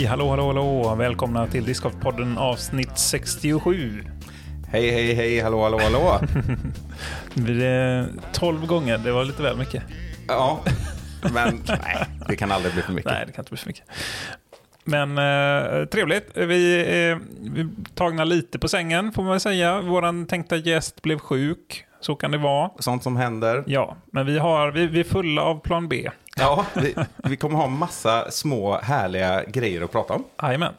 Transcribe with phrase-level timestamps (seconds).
[0.00, 0.94] hej, hallå, hallå, hallå.
[0.94, 4.04] Välkomna till Discgolfpodden avsnitt 67.
[4.68, 6.20] Hej, hej, hej, hallå, hallå, hallå.
[7.34, 9.82] Det blir 12 gånger, det var lite väl mycket.
[10.28, 10.60] ja,
[11.34, 13.12] men nej, det kan aldrig bli för mycket.
[13.12, 13.84] Nej, det kan inte bli för mycket.
[14.84, 16.30] Men eh, trevligt.
[16.34, 19.80] Vi är, är tagna lite på sängen, får man väl säga.
[19.80, 21.84] Vår tänkta gäst blev sjuk.
[22.00, 22.70] Så kan det vara.
[22.78, 23.64] Sånt som händer.
[23.66, 26.10] Ja, men vi, har, vi, vi är fulla av plan B.
[26.40, 30.24] Ja, vi, vi kommer ha massa små härliga grejer att prata om.
[30.42, 30.74] Jajamän.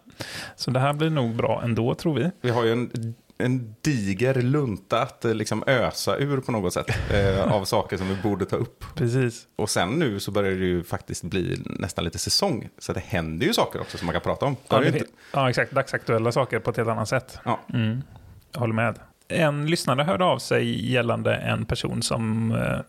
[0.55, 2.31] Så det här blir nog bra ändå, tror vi.
[2.41, 6.89] Vi har ju en, en diger lunta att eh, liksom ösa ur på något sätt
[7.13, 8.85] eh, av saker som vi borde ta upp.
[8.95, 9.47] Precis.
[9.55, 12.69] Och sen nu så börjar det ju faktiskt bli nästan lite säsong.
[12.77, 14.55] Så det händer ju saker också som man kan prata om.
[14.67, 15.05] Ja, inte...
[15.33, 15.71] ja, exakt.
[15.71, 17.39] Dagsaktuella saker på ett helt annat sätt.
[17.45, 17.59] ja.
[17.73, 18.01] Mm,
[18.51, 18.99] jag håller med.
[19.27, 22.79] En lyssnare hörde av sig gällande en person som eh,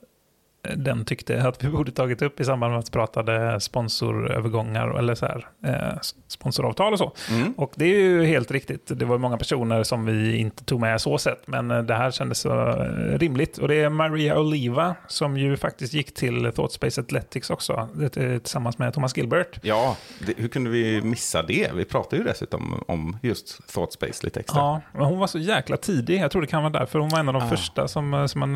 [0.77, 5.15] den tyckte att vi borde tagit upp i samband med att vi pratade sponsorövergångar eller
[5.15, 7.13] så här, eh, sponsoravtal och så.
[7.31, 7.53] Mm.
[7.57, 8.99] Och det är ju helt riktigt.
[8.99, 12.11] Det var många personer som vi inte tog med så sett, men eh, det här
[12.11, 13.59] kändes så eh, rimligt.
[13.59, 18.79] Och det är Maria Oliva som ju faktiskt gick till Thoughtspace Athletics också, är tillsammans
[18.79, 19.59] med Thomas Gilbert.
[19.63, 19.97] Ja,
[20.27, 21.71] det, hur kunde vi missa det?
[21.75, 24.61] Vi pratade ju dessutom om just Thoughtspace lite extra.
[24.61, 26.21] Ja, men hon var så jäkla tidig.
[26.21, 26.99] Jag tror det kan vara därför.
[26.99, 27.49] Hon var en av de Ah.
[27.49, 28.55] första som, som man,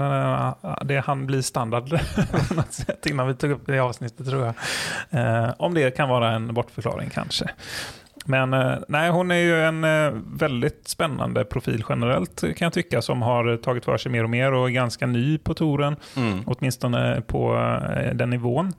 [0.85, 1.96] det han blir standard
[2.49, 4.55] på något sätt innan vi tog upp det i avsnittet tror jag.
[5.11, 7.51] Eh, om det kan vara en bortförklaring kanske.
[8.25, 13.03] Men eh, nej, hon är ju en eh, väldigt spännande profil generellt kan jag tycka
[13.03, 15.97] som har tagit för sig mer och mer och är ganska ny på touren.
[16.17, 16.43] Mm.
[16.47, 17.55] Åtminstone på
[18.15, 18.73] den nivån.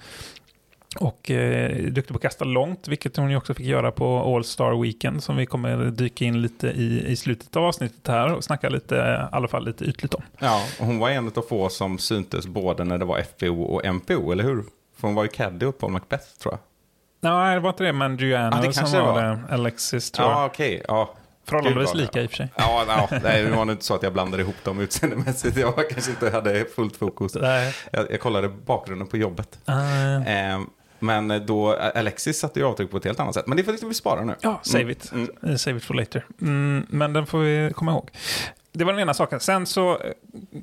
[1.00, 4.44] Och eh, duktig på att kasta långt, vilket hon ju också fick göra på All
[4.44, 8.44] Star Weekend som vi kommer dyka in lite i, i slutet av avsnittet här och
[8.44, 10.22] snacka lite, i alla fall lite ytligt om.
[10.40, 13.86] Ja, och hon var en av få som syntes både när det var FPO och
[13.96, 14.64] MPO, eller hur?
[14.98, 16.60] För hon var ju caddy upp på Macbeth, tror jag.
[17.34, 19.22] Nej, det var inte det, men Giuliano Ah, det som var var.
[19.22, 19.40] det.
[19.50, 20.38] Alexis tror jag.
[20.38, 20.82] Ja, okej.
[20.88, 21.14] ja.
[21.46, 22.50] Förhållandevis lika i och för sig.
[22.56, 25.58] Ja, ja nej, det var nog inte så att jag blandade ihop dem utseendemässigt.
[25.58, 27.36] Jag kanske inte hade fullt fokus.
[27.92, 29.60] Jag, jag kollade bakgrunden på jobbet.
[29.70, 30.60] Uh, Eh,
[31.00, 33.48] men då, Alexis satte ju avtryck på ett helt annat sätt.
[33.48, 34.36] Men det får vi spara nu.
[34.42, 35.12] ja, save Mm, it.
[35.12, 35.30] mm.
[35.44, 36.26] Eh, Save it for later.
[36.42, 38.10] Mm, men den får vi komma ihåg.
[38.72, 39.40] Det var den ena saken.
[39.40, 40.12] Sen så eh,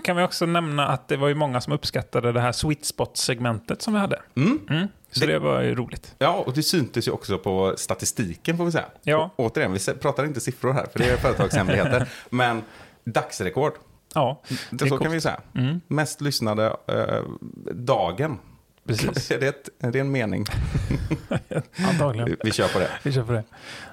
[0.04, 3.82] kan vi också nämna att det var ju många som uppskattade det här sweet spot-segmentet
[3.82, 4.20] som vi hade.
[4.36, 4.60] Mm.
[4.70, 4.88] Mm.
[5.10, 6.14] Så Det- det var ju roligt.
[6.18, 8.84] Ja, och det syntes ju också på statistiken får vi säga.
[9.02, 9.30] Ja.
[9.36, 12.08] Och, återigen, vi pratar inte siffror här, för det är företagshemligheter.
[12.30, 12.62] men
[13.04, 13.72] dagsrekord,
[14.14, 15.14] Ja, det, är så kan coolt.
[15.14, 15.40] vi säga.
[15.54, 15.80] Mm.
[15.86, 17.22] Mest lyssnade eh,
[17.72, 18.38] dagen.
[18.86, 19.30] Precis.
[19.30, 20.46] Är det, ett, är det en mening?
[21.76, 22.28] Antagligen.
[22.28, 22.90] Vi, vi kör på det.
[23.02, 23.44] Vi kör på det.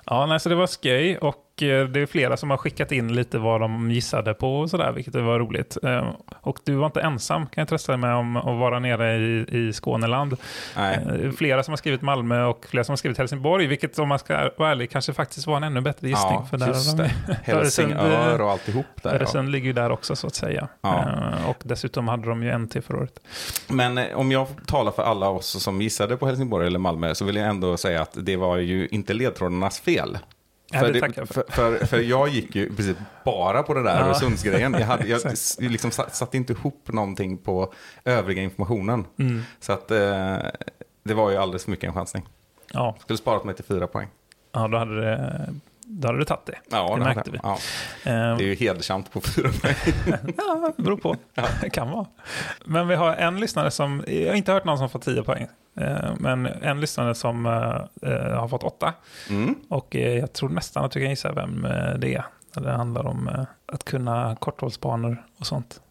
[0.06, 3.16] Ja, nej, så det var skoj och eh, det är flera som har skickat in
[3.16, 5.78] lite vad de gissade på och sådär, vilket var roligt.
[5.84, 6.10] Eh,
[6.42, 9.46] Och du var inte ensam, kan jag trösta dig med, om att vara nere i,
[9.52, 10.38] i Skåneland.
[10.78, 11.00] Nej.
[11.24, 14.20] Eh, Flera som har skrivit Malmö och flera som har skrivit Helsingborg, vilket om man
[14.20, 16.34] ska vara ärlig kanske faktiskt var en ännu bättre gissning.
[16.34, 17.12] Ja, för där just de- det.
[17.54, 19.10] Öresund, Helsingör eh, och alltihop där.
[19.10, 19.16] Ja.
[19.16, 20.68] Öresund ligger ju där också så att säga.
[20.82, 21.00] Ja.
[21.00, 23.20] Eh, Och dessutom hade de ju en till förra året.
[23.68, 27.26] Men eh, om jag talar för alla oss som gissade på Helsingborg eller Malmö så
[27.26, 29.91] vill jag ändå säga att det var ju inte ledtrådarnas fel.
[29.94, 31.44] Ja, för, det för.
[31.52, 34.06] för, för, jag gick ju precis bara på den där Ja.
[34.06, 34.74] Öresundsgrejen.
[34.74, 35.22] Jag, hade, jag
[35.72, 37.74] liksom satt, satte inte ihop någonting på
[38.06, 39.06] övriga informationen.
[39.20, 39.42] Mm.
[39.60, 40.38] Så att eh,
[41.04, 42.24] det var ju alldeles för mycket en chansning.
[42.74, 44.08] Ja, Skulle sparat mig till fyra poäng.
[44.52, 45.54] ja då, hade det,
[46.00, 46.56] då hade du tagit det.
[46.72, 47.40] Ja, det märkte vi.
[47.44, 47.58] Ja,
[48.04, 49.76] Eh, det är ju hedersamt på fyra poäng.
[50.38, 51.16] Ja, det beror på.
[51.62, 52.06] Det kan vara.
[52.66, 55.48] Men vi har en lyssnare som, jag har inte hört någon som fått 10 poäng.
[55.80, 58.94] Eh, Men en lyssnare som eh, har fått 8.
[59.30, 59.56] Mm.
[59.70, 62.26] Och eh, jag tror nästan att du kan gissa vem eh, det är.
[62.54, 65.82] Det handlar om att kunna korthållsbanor och sånt.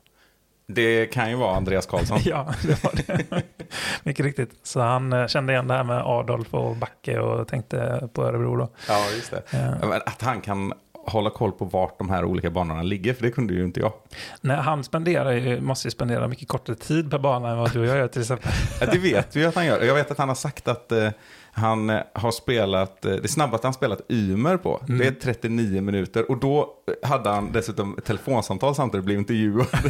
[0.75, 2.19] Det kan ju vara Andreas Karlsson.
[2.25, 3.43] Ja, det var det.
[4.03, 4.51] Mycket riktigt.
[4.63, 8.57] Så han eh, kände igen det här med Adolf och Backe och tänkte på Örebro
[8.57, 8.69] då.
[8.89, 9.43] Ja, just det.
[9.81, 10.73] Men Att han kan
[11.07, 13.93] hålla koll på vart de här olika banorna ligger, för det kunde ju inte jag.
[14.41, 17.81] Nej, han spenderar ju, måste ju spendera mycket kortare tid per bana än vad du
[17.81, 18.51] och jag gör till exempel.
[18.81, 19.83] Ja, det vet vi att han gör.
[19.83, 21.09] Jag vet att han har sagt att eh,
[21.53, 26.31] han eh, har spelat, eh, det snabbaste han spelat Ymer på, det är 39 minuter.
[26.31, 29.67] Och då hade han dessutom ett telefonsamtal samtidigt, blev intervjuad.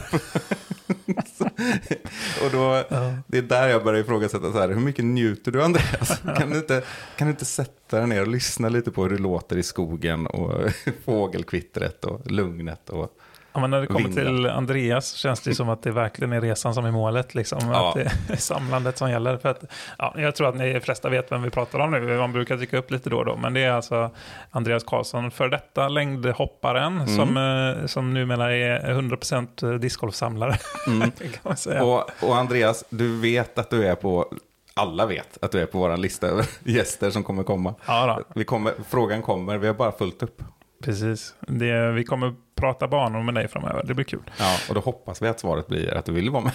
[2.44, 3.12] Och då, Ja.
[3.26, 6.20] det är där jag börjar ifrågasätta så här, hur mycket njuter du Andreas?
[6.38, 6.82] Kan du, inte,
[7.16, 10.26] kan du inte sätta dig ner och lyssna lite på hur det låter i skogen
[10.26, 10.70] och
[11.04, 13.16] fågelkvittret och lugnet och
[13.60, 14.22] Ja, men när det kommer Vinna.
[14.22, 17.34] till Andreas känns det som att det verkligen är resan som är målet.
[17.34, 17.58] Liksom.
[17.72, 17.88] Ja.
[17.88, 19.36] Att det är samlandet som gäller.
[19.36, 19.64] För att,
[19.98, 22.18] ja, jag tror att ni flesta vet vem vi pratar om nu.
[22.18, 23.36] Man brukar dyka upp lite då och då.
[23.36, 24.10] Men det är alltså
[24.50, 30.58] Andreas Karlsson, för detta längdhopparen som, eh, som numera är 100% discgolfsamlare.
[30.86, 31.10] Mm.
[31.82, 34.26] Och, och Andreas, du vet att du är på,
[34.74, 37.74] alla vet att du är på vår lista över gäster som kommer komma.
[37.86, 38.20] Ja.
[38.34, 40.42] Vi kommer, frågan kommer, vi har bara fullt upp.
[40.82, 41.34] Precis.
[41.40, 43.82] Det, vi kommer prata banor med dig framöver.
[43.84, 44.22] Det blir kul.
[44.38, 46.52] Ja, och då hoppas vi att svaret blir att du vill vara med.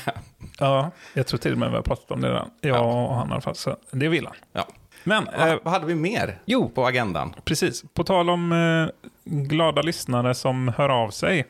[0.60, 2.50] Ja, jag tror till och med vi har pratat om det redan.
[2.62, 3.06] Jag Ja.
[3.07, 3.56] och han i alla fall.
[3.56, 4.36] Så det vill han.
[4.54, 4.68] Ja.
[5.04, 7.36] Men, Vad, eh, vad hade vi mer jo, på agendan?
[7.44, 7.83] precis.
[7.94, 11.45] På tal om eh, glada lyssnare som hör av sig.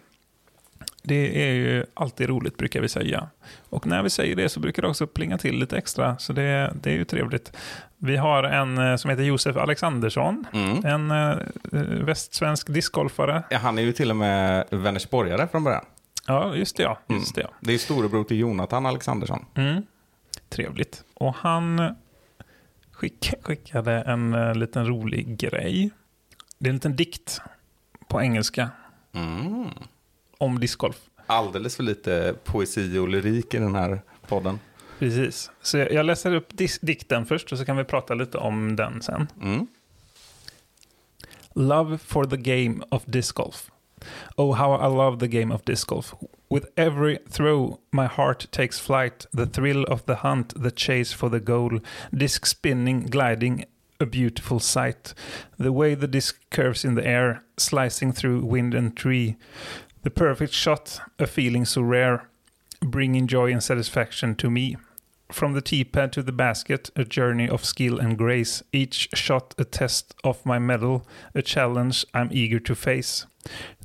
[1.08, 3.30] Det är ju alltid roligt brukar vi säga.
[3.70, 6.18] Och när vi säger det så brukar det också plinga till lite extra.
[6.18, 7.52] Så det, det är ju trevligt.
[7.98, 10.46] Vi har en eh, som heter Josef Alexandersson.
[10.54, 10.86] Mm.
[10.86, 11.38] En eh,
[12.06, 13.44] västsvensk discgolfare.
[13.50, 15.86] Ja, han är ju till och med Vänersborgare från början.
[16.28, 17.00] Ja, just det ja.
[17.08, 17.50] Just det, ja.
[17.60, 19.46] Det är storebror till Jonathan Alexandersson.
[19.56, 19.84] Mm.
[20.50, 21.04] Trevligt.
[21.14, 21.96] Och han
[22.92, 25.92] skick, skickade en eh, liten rolig grej.
[26.58, 27.42] Det är en liten dikt
[28.08, 28.70] på engelska
[29.16, 29.70] Mm.
[30.38, 30.98] Om discgolf.
[31.28, 34.60] Alldeles för lite poesi och lyrik i den här podden.
[35.00, 35.52] Precis.
[35.62, 39.28] Så jag, läser upp dikten först och så kan vi prata lite om den sen.
[39.42, 39.68] Mm.
[41.54, 43.72] Love for the game of disc golf.
[44.36, 46.14] Oh, how I love the game of disc golf.
[46.50, 49.26] With every throw, my heart takes flight.
[49.32, 51.80] The thrill of the hunt, the chase for the goal.
[52.12, 53.66] Disc spinning, gliding,
[54.00, 55.14] a beautiful sight.
[55.58, 59.36] The way the disc curves in the air, slicing through wind and tree.
[60.06, 62.30] The perfect shot, a feeling so rare,
[62.80, 64.78] bringing joy and satisfaction to me.
[65.32, 68.62] From the tee pad to the basket, a journey of skill and grace.
[68.72, 73.26] Each shot a test of my mettle, a challenge I'm eager to face.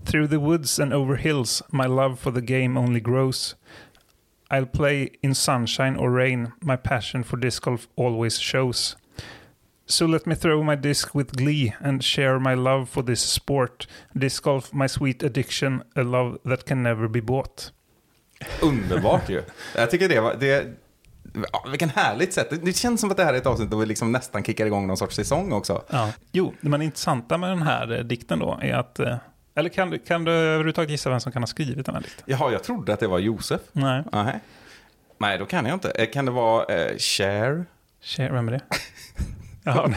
[0.05, 3.55] Through the woods and over hills, my love for the game only grows.
[4.51, 8.95] I'll play in sunshine or rain, my passion for disc golf always shows.
[9.91, 13.89] So let me throw my disc with glee and share my love for this sport.
[14.13, 17.73] Disc golf, my sweet addiction, a love that can never be bought.
[18.63, 19.43] Underbart ju.
[19.77, 20.35] Jag tycker det var...
[20.41, 20.67] Det,
[21.53, 22.51] ja, vilken härligt sätt.
[22.51, 24.67] Det- Det känns som att det här är ett avsnitt där vi liksom nästan kickar
[24.67, 25.83] igång någon sorts säsong också.
[25.91, 26.13] Ja.
[26.33, 28.99] Jo, det men intressanta med den här eh, dikten då är att...
[28.99, 29.17] Eh,
[29.55, 32.25] eller kan, kan du överhuvudtaget gissa vem som kan ha skrivit den här dikten?
[32.27, 33.61] Jaha, jag trodde att det var Josef.
[33.73, 34.03] Nej.
[34.13, 34.41] Nej.
[35.19, 35.91] Nej, då kan jag inte.
[35.91, 37.65] Eh, Kan det vara eh, Cher?
[38.03, 38.61] Cher, vem är det?
[39.65, 39.91] Ja,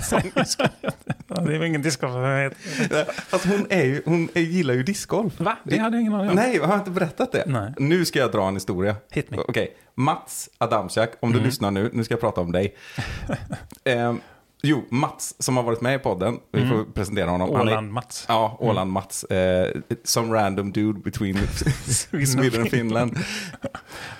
[1.27, 3.05] det är väl ingen heter.
[3.27, 5.39] Fast hon, är ju, hon är, gillar ju discgolf.
[5.39, 5.57] Va?
[5.63, 6.35] Det hade jag ingen aning om.
[6.35, 7.43] Nej, har jag inte berättat det?
[7.47, 7.73] Nej.
[7.77, 8.95] Nu ska jag dra en historia.
[9.11, 9.37] Hit me.
[9.37, 12.75] Okej, Mats Adamczak, om du lyssnar nu, nu ska jag prata om dig.
[13.83, 14.19] Ehm,
[14.63, 17.49] jo, Mats som har varit med i podden, vi får presentera honom.
[17.49, 18.25] Åland-Mats.
[18.27, 19.23] Ja, Åland-Mats.
[19.23, 21.37] Eh, some random dude between
[22.25, 23.17] Sweden and Finland.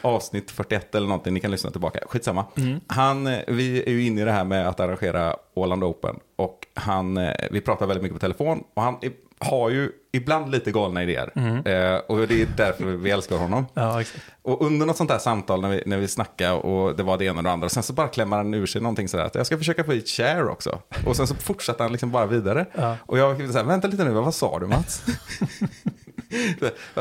[0.01, 1.99] Avsnitt 41 eller någonting, ni kan lyssna tillbaka.
[2.07, 2.45] Skitsamma.
[2.87, 6.15] Han, eh, vi är ju inne i det här med att arrangera Åland Open.
[6.35, 8.63] Och han, eh, vi pratar väldigt mycket på telefon.
[8.73, 9.11] Och han är,
[9.43, 11.31] har ju ibland lite galna idéer.
[11.67, 13.65] Eh, och det är därför vi älskar honom.
[13.73, 14.03] Ja.
[14.41, 17.25] Och under något sånt här samtal när vi, när vi snackade och det var det
[17.25, 17.69] ena och det andra.
[17.69, 19.25] Sen så bara klämmer han ur sig någonting sådär.
[19.25, 20.79] Att jag ska försöka få hit Cher också.
[21.05, 22.65] Och sen så fortsätter han liksom bara vidare.
[22.73, 22.97] Ja.
[23.05, 25.03] Och jag var så här, vänta lite nu, vad sa du Mats?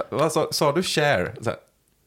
[0.08, 1.34] Vad, sa, sa du Cher?
[1.40, 1.58] Så här,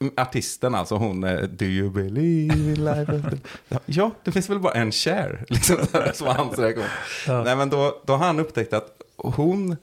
[0.02, 3.12] mm, artisten alltså, hon, eh, do you believe in life?
[3.12, 3.40] after-"
[3.86, 6.86] Ja, det finns väl bara en Cher, liksom, så här, som hans reaktion.
[7.28, 7.44] Ja.
[7.44, 9.76] Nej, men då, då har han upptäckt att hon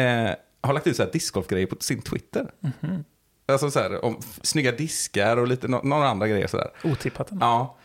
[0.00, 0.30] eh,
[0.60, 2.50] har lagt ut så här discgolfgrejer på sin Twitter.
[2.60, 3.04] Mhm.
[3.48, 6.70] Alltså så här, om snygga diskar och lite no- några andra grejer sådär.
[6.84, 7.46] Otippat ändå.
[7.46, 7.76] Ja.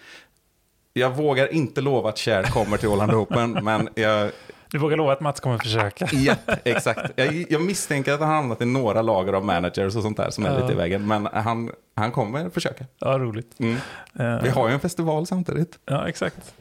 [0.93, 4.31] Jag vågar inte lova att Cher kommer till Åland Open, men jag,
[4.71, 6.07] Du vågar lova att Mats kommer försöka.
[6.13, 7.11] ja, exakt.
[7.15, 10.29] Jag, jag misstänker att han har hamnat i några lager av managers och sånt där
[10.29, 10.59] som är Ja.
[10.59, 12.85] lite i vägen, men han, han kommer försöka.
[12.99, 13.59] Ja, roligt.
[13.59, 13.75] Mm.
[14.19, 15.79] Eh, Vi har ju en festival samtidigt.
[15.85, 16.53] Ja, exakt.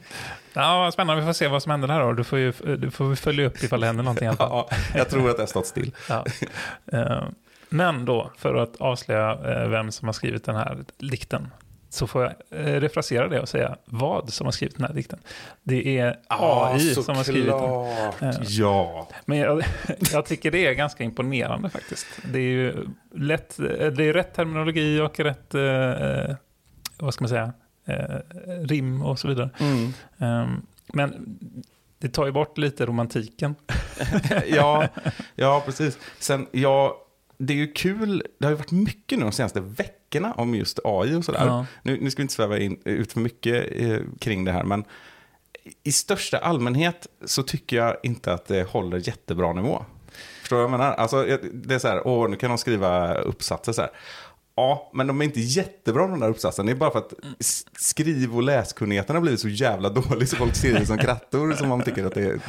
[0.53, 1.21] Ja, spännande.
[1.21, 2.13] Vi får se vad som händer här då.
[2.13, 4.29] Du får ju du får följa upp ifall det händer någonting.
[4.39, 5.91] Ja, jag tror att det har stått still.
[6.09, 6.25] Ja.
[6.91, 7.23] Eh,
[7.69, 11.47] Men då, för att avslöja eh, vem som har skrivit den här dikten,
[11.95, 15.19] så får jag eh, refrasera det och säga vad som har skrivit den här dikten.
[15.63, 17.59] Det är AI som har skrivit den.
[17.59, 18.49] såklart.
[18.49, 19.09] Ja.
[19.25, 19.63] Men jag,
[20.11, 22.07] jag tycker det är ganska imponerande faktiskt.
[22.33, 26.35] Det är ju lätt, det är rätt terminologi och rätt, eh,
[26.97, 27.53] vad ska man säga,
[27.85, 29.49] eh, rim och så vidare.
[29.59, 29.93] Mm.
[30.17, 31.37] Ehm, men
[31.99, 33.55] det tar ju bort lite romantiken.
[34.47, 34.87] ja,
[35.35, 35.97] ja, precis.
[36.19, 37.05] Sen, ja,
[37.37, 38.23] det är ju kul.
[38.39, 39.94] Det har ju varit mycket nu de senaste veckorna
[40.35, 41.45] om just AI och sådär.
[41.45, 41.65] Ja.
[41.83, 44.83] Nu, nu ska vi inte sväva in, ut för mycket eh, kring det här, men
[45.83, 49.85] i största allmänhet så tycker jag inte att det håller jättebra nivå.
[50.41, 50.93] Förstår du vad jag menar?
[50.93, 53.91] Alltså, det är så här, åh, nu kan de skriva uppsatser så här.
[54.55, 56.65] Ja, men de är inte jättebra de där uppsatserna.
[56.65, 57.13] Det är bara för att
[57.79, 61.81] skriv och läskunnigheten har blivit så jävla dålig så folk skriver som krattor som man
[61.81, 62.39] tycker att det är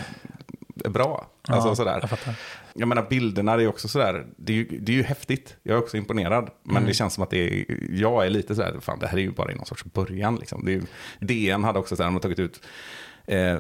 [0.85, 1.27] är bra.
[1.49, 2.09] Alltså Ja, sådär.
[2.25, 2.35] jag.
[2.75, 5.57] Jag menar bilderna är också sådär, det är ju, det är ju häftigt.
[5.63, 6.51] Jag är också imponerad.
[6.63, 6.89] Men Mm.
[6.89, 9.31] det känns som att det är, jag är lite sådär, fan det här är ju
[9.31, 10.65] bara i någon sorts början liksom.
[10.65, 10.87] Det är, ju-
[11.21, 12.61] DN hade också sådär, de har tagit ut
[13.27, 13.59] eh,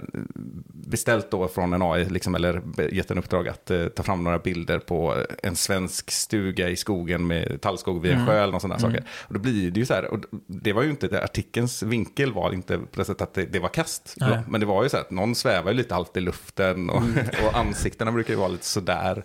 [0.73, 4.39] beställt då från en AI, liksom, eller gett en uppdrag att eh, ta fram några
[4.39, 8.27] bilder på en svensk stuga i skogen med tallskog vid en Mm.
[8.29, 9.05] sjö eller sådana saker.
[9.23, 12.33] Och då blir det ju så här, och det var ju inte, det, artikelns vinkel
[12.33, 14.15] var inte på det sättet att det, det var kast.
[14.17, 14.39] Nej.
[14.49, 17.03] Men det var ju så här att någon svävar ju lite halvt i luften och,
[17.47, 19.25] och ansiktena brukar ju vara lite sådär,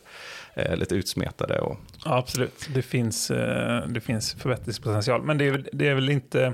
[0.54, 1.60] eh, lite utsmetade.
[1.60, 2.68] Och, Ja, absolut.
[2.74, 5.24] Det finns, eh, det finns förbättringspotential.
[5.24, 6.54] Men det är, det är väl inte...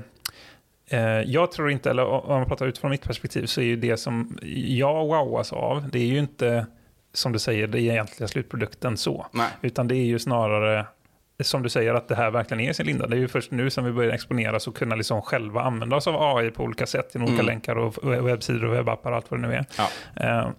[0.91, 3.97] eh, Jag tror inte, eller om man pratar utifrån mitt perspektiv, så är ju det
[3.97, 6.65] som jag wowas av, det är ju inte,
[7.13, 9.25] som du säger, det egentliga slutprodukten så.
[9.31, 9.49] nej.
[9.61, 10.85] Utan det är ju snarare,
[11.43, 13.07] som du säger, att det här verkligen är sin linda.
[13.07, 16.07] Det är ju först nu som vi börjar exponeras och kunna liksom själva använda oss
[16.07, 17.53] av AI på olika sätt, genom olika Mm.
[17.53, 19.65] länkar och webbsidor och webbappar och allt vad det nu är.
[19.77, 19.87] Ja.
[20.25, 20.49] Eh,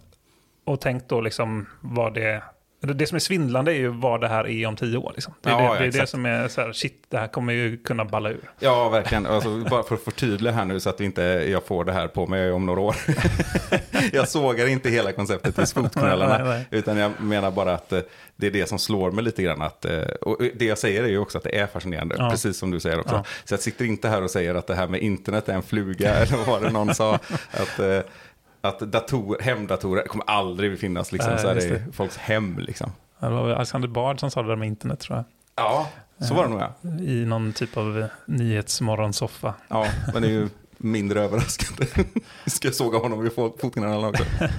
[0.65, 2.43] och tänk då liksom vad det...
[2.81, 5.13] Det som är svindlande är ju vad det här är om tio år.
[5.15, 5.35] Liksom.
[5.41, 7.53] Det är, Ja, det, det, är det som är så här, shit, det här kommer
[7.53, 8.51] ju kunna balla ur.
[8.59, 9.27] Ja, verkligen.
[9.27, 12.27] Alltså, bara för att förtydliga här nu så att inte, jag får det här på
[12.27, 12.97] mig om några år.
[14.13, 16.45] jag sågar inte hela konceptet i fotknölarna.
[16.45, 16.67] nej.
[16.71, 18.01] Utan jag menar bara att eh,
[18.37, 19.63] det är det som slår mig lite grann.
[19.63, 22.15] Att, eh, och det jag säger är ju också att det är fascinerande.
[22.19, 22.31] Ja.
[22.31, 23.25] Precis som du säger också.
[23.45, 26.15] Så jag sitter inte här och säger att det här med internet är en fluga.
[26.15, 27.15] eller vad var det någon sa.
[27.51, 28.01] Att, eh,
[28.69, 32.59] att dator, hemdatorer kommer aldrig finnas liksom, Nej, så här i folks hem.
[32.59, 32.93] Liksom.
[33.21, 35.25] Det var Alexander Bard som sa det där med internet tror jag.
[35.57, 36.75] Ja, så var det nog ja.
[37.03, 39.55] I någon typ av eh, nyhetsmorgonsoffa.
[39.69, 40.49] Ja, men det är ju
[40.79, 41.87] mindre överraskande.
[42.47, 44.25] Ska jag såga honom i fot- fotknölarna också?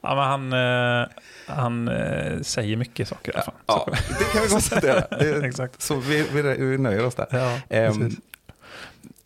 [0.00, 1.08] Ja, men han, eh,
[1.46, 3.54] han eh, säger mycket saker i alla fall.
[3.66, 3.86] Ja,
[4.18, 5.00] det kan vi konstatera.
[5.46, 5.82] Exakt.
[5.82, 7.26] så vi, vi, vi nöjer oss där.
[7.30, 8.18] Ja, precis.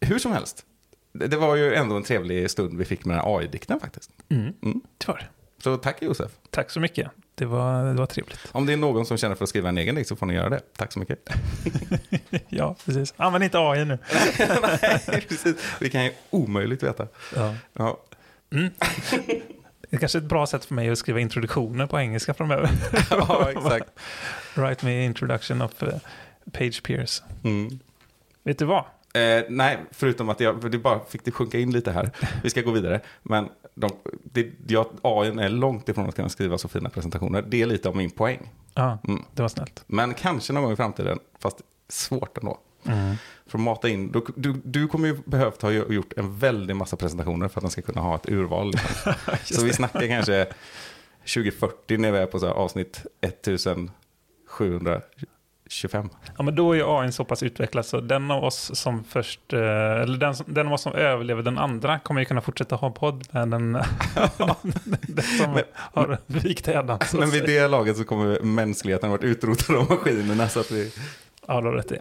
[0.01, 0.65] hur som helst,
[1.19, 4.11] det, var ju ändå en trevlig stund vi fick med den här AI-dikten faktiskt.
[4.29, 4.53] Mm.
[4.63, 4.81] Mm.
[4.99, 5.27] Det var det.
[5.63, 6.33] Så tack Josef.
[6.51, 7.11] Tack så mycket.
[7.35, 8.39] Det var, det var trevligt.
[8.53, 10.35] Om det är någon som känner för att skriva en egen dikt så får ni
[10.35, 10.61] göra det.
[10.77, 11.19] Tack så mycket.
[12.49, 13.15] ja, precis.
[13.17, 13.99] Använd inte AI nu.
[14.39, 15.57] Nej, precis.
[15.81, 17.09] Vi kan ju omöjligt veta.
[17.35, 17.55] Ja.
[17.73, 18.01] Ja,
[18.49, 22.71] Det är kanske är ett bra sätt för mig att skriva introduktioner på engelska framöver.
[23.11, 23.91] ja exakt.
[24.55, 25.89] Write me introduction of uh,
[26.53, 27.23] Page Pierce.
[27.45, 27.79] Mm.
[28.43, 28.85] Vet du vad?
[29.17, 32.11] Eh, nej, förutom att jag det bara fick det sjunka in lite här.
[32.43, 33.01] Vi ska gå vidare.
[33.23, 33.91] Men de,
[34.23, 37.43] det, jag, AI är långt ifrån att kunna skriva så fina presentationer.
[37.43, 38.53] Det är lite av min poäng.
[38.75, 39.23] Ja, mm.
[39.35, 39.85] det var snällt.
[39.87, 41.57] Men kanske någon gång i framtiden, fast
[41.89, 42.59] svårt ändå.
[42.85, 43.17] Mm.
[43.47, 46.97] För att mata in, du, du, du kommer ju behövt ha gjort en väldig massa
[46.97, 48.71] presentationer för att den ska kunna ha ett urval.
[48.71, 49.13] Liksom.
[49.57, 50.47] Så vi snackar kanske
[51.21, 55.01] 2040 när vi är på så avsnitt 1700
[55.69, 56.09] 25.
[56.37, 59.53] Ja, men då är ju AI så pass utvecklad så den av oss som först,
[59.53, 62.91] eh, eller den, den av oss som överlever den andra kommer ju kunna fortsätta ha
[62.91, 63.73] podd med den,
[65.07, 66.99] den som men, har vikt hädan.
[67.13, 70.93] Men vid det laget så kommer mänskligheten varit utrotad av maskinerna så att vi...
[71.49, 71.99] Ja, du har rätt i.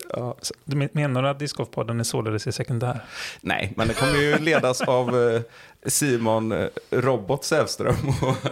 [0.92, 3.00] Menar du att discgolfpodden är således i sekundär?
[3.42, 5.42] Nej, men den kommer ju ledas av eh,
[5.86, 7.96] Simon eh, Robot Sävström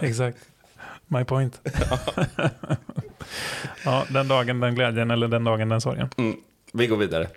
[0.00, 0.38] Exakt.
[1.08, 1.60] My point.
[3.84, 6.08] ja, den dagen den glädjen eller den dagen den sorgen.
[6.16, 6.36] mm,
[6.72, 7.28] vi går vidare.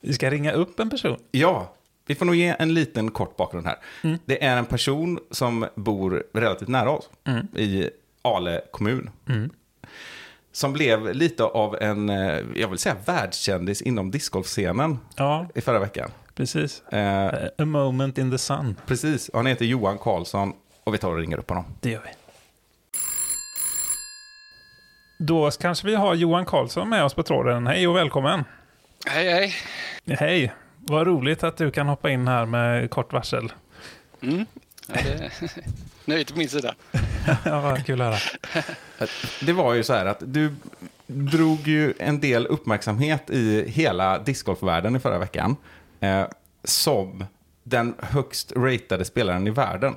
[0.00, 1.16] Vi ska ringa upp en person.
[1.30, 1.74] Ja,
[2.06, 3.76] vi får nog ge en liten kort bakgrund här.
[4.04, 4.18] Mm.
[4.24, 7.46] Det är en person som bor relativt nära oss Mm.
[7.56, 7.90] i
[8.22, 9.10] Ale kommun.
[9.28, 9.50] Mm.
[10.52, 15.78] Som blev lite av en, eh, jag vill säga världskändis inom discgolfscenen Ja, i förra
[15.78, 16.10] veckan.
[16.34, 16.82] precis.
[16.82, 18.74] Eh, A moment in the sun.
[18.86, 20.52] precis, han heter Johan Karlsson
[20.88, 21.64] och vi tar och ringer upp honom.
[21.80, 22.10] Det gör vi.
[25.18, 27.66] Då kanske vi har Johan Karlsson med oss på tråden.
[27.66, 28.44] Hej och välkommen.
[29.06, 29.54] Hej, hej.
[30.18, 30.52] Hej.
[30.76, 33.52] Vad roligt att du kan hoppa in här med kort varsel.
[34.20, 34.46] Mm.
[34.88, 35.30] Ja, det...
[36.04, 36.74] Nöjet på min sida.
[37.44, 38.68] ja, vad kul att höra.
[39.46, 40.54] Det var ju så här att du
[41.06, 45.56] drog ju en del uppmärksamhet i hela discgolfvärlden i förra veckan.
[46.00, 46.24] Eh,
[46.64, 47.24] som
[47.64, 49.94] den högst ratade spelaren i världen.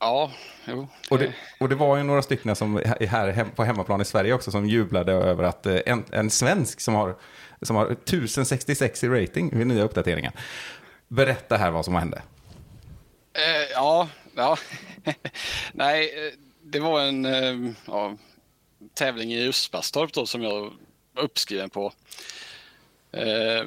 [0.00, 0.32] Ja,
[0.64, 0.88] jo.
[1.10, 4.04] Och det, och det var ju några stycken som är här hem, på hemmaplan i
[4.04, 7.16] Sverige också som jublade över att eh, en, en svensk som har,
[7.62, 10.32] som har 1066 i rating vid nya uppdateringen.
[11.08, 12.22] Berätta här vad som hände.
[13.32, 14.58] Eh, ja, ja.
[15.72, 18.16] Nej, eh, det var en eh, ja,
[18.94, 20.72] tävling i Uspastorp då som jag var
[21.22, 21.92] uppskriven på.
[23.12, 23.64] Eh,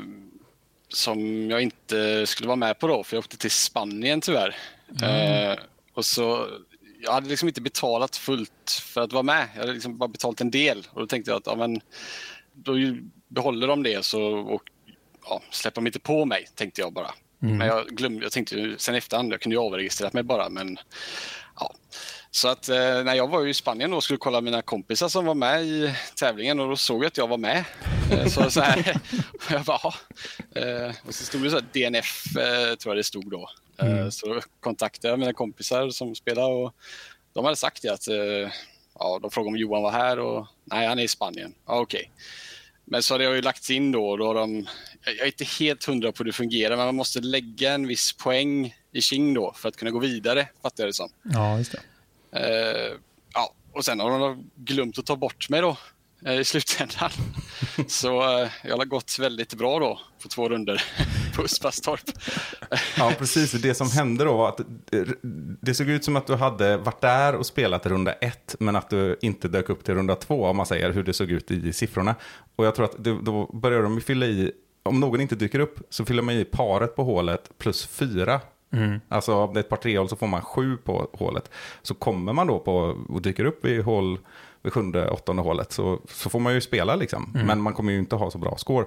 [0.90, 4.56] som jag inte skulle vara med på då, för jag åkte till Spanien tyvärr.
[5.04, 5.60] Eh,
[6.02, 6.48] och så
[7.02, 9.48] jag hade liksom inte betalat fullt för att vara med.
[9.54, 11.82] Jag hade liksom bara betalat en del och då tänkte jag att ja, men,
[12.54, 12.74] då
[13.28, 14.62] behåller de det så och,
[15.26, 17.12] ja, släpper de inte på mig, tänkte jag bara.
[17.40, 20.78] Men jag glömde, jag tänkte sen efterhand, jag kunde ju avregistrerat mig bara, men
[21.60, 21.76] ja.
[22.32, 25.36] Så att eh, när jag var i Spanien och skulle kolla mina kompisar som var
[25.36, 27.64] med i tävlingen och då såg jag att jag var med.
[28.12, 28.98] Eh, så, så här,
[29.50, 29.94] jag bara, "Jaha."
[30.56, 32.24] eh, och så stod det så här DNF,
[32.80, 33.50] tror jag det stod då.
[33.82, 36.74] Eh, Så kontaktade jag mina kompisar som spelar och
[37.34, 38.52] de hade sagt det att, eh,
[39.00, 41.54] ja, de frågade om Johan var här och nej, han är i Spanien.
[41.68, 42.12] Ja, okej.
[42.86, 44.18] Men så har det ju lagts in då.
[44.18, 44.68] Då har de,
[45.06, 48.14] jag är inte helt hundra på hur det fungerar, men man måste lägga en viss
[48.14, 51.10] poäng i King då för att kunna gå vidare, fattar jag det som.
[51.24, 51.80] Ja, just det.
[52.40, 52.98] Eh,
[53.34, 55.78] ja, och sen har de glömt att ta bort mig då
[56.40, 57.12] i slutändan.
[57.88, 60.84] Så eh, jag har gått väldigt bra då på två runder
[61.36, 62.02] på Uspastorp.
[62.98, 63.52] Ja, precis.
[63.52, 64.66] Det som hände då var att eh,
[65.62, 68.90] det såg ut som att du hade varit där och spelat runda ett, men att
[68.90, 71.74] du inte dök upp till runda två, om man säger hur det såg ut i
[71.74, 72.16] siffrorna.
[72.56, 74.52] Och jag tror att det, då börjar de fylla i,
[74.84, 78.42] om någon inte dyker upp, så fyller man i paret på hålet plus fyra.
[79.08, 81.50] Alltså om det är ett par trehål så får man sju på hålet.
[81.82, 84.20] Så kommer man då på och dyker upp i hål
[84.64, 87.32] vid sjunde, åttonde hålet så, så får man ju spela liksom.
[87.46, 88.86] Men man kommer ju inte ha så bra score.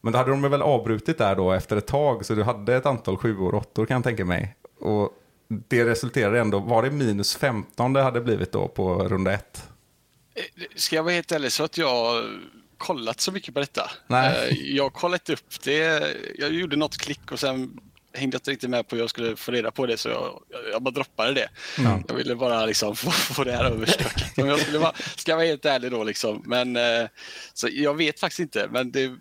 [0.00, 2.86] Men då hade de väl avbrutit där då efter ett tag, så du hade ett
[2.86, 4.56] antal sjuor och åttor kan jag tänka mig.
[4.80, 5.10] Och
[5.68, 9.68] det resulterade ändå, var det minus 15 det hade blivit då på runda ett?
[10.74, 12.24] Ska jag vara helt ärlig så att jag
[12.78, 13.90] kollat så mycket på detta.
[14.06, 14.48] Nej.
[14.50, 16.02] Eh, Jag har kollat upp det.
[16.38, 17.80] Jag gjorde något klick och sen
[18.12, 20.42] hängde jag inte riktigt med på hur jag skulle få reda på det så jag,
[20.72, 21.48] jag bara droppade det.
[22.08, 24.32] Jag ville bara liksom få, få det här överstökat.
[24.36, 26.42] Jag skulle vara, ska jag vara helt ärlig då liksom.
[26.46, 27.08] Men, eh,
[27.54, 29.16] så jag vet faktiskt inte, men det,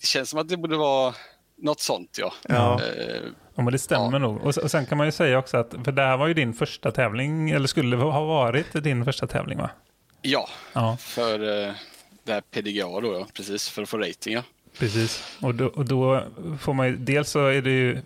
[0.00, 1.14] det känns som att det borde vara
[1.62, 2.32] något sånt ja.
[2.48, 2.80] Ja.
[2.82, 3.22] Eh,
[3.54, 4.18] Ja, men det stämmer Ja.
[4.18, 4.36] nog.
[4.42, 6.52] Och, och sen kan man ju säga också att, för det här var ju din
[6.54, 9.70] första tävling, eller skulle ha varit din första tävling va?
[10.22, 11.74] ja, Ja, för eh,
[12.24, 14.42] det här PDGA då ja, precis, för att få rating ja.
[14.78, 15.36] precis.
[15.42, 16.22] Och då, och då
[16.60, 18.02] får man ju, dels så är det ju,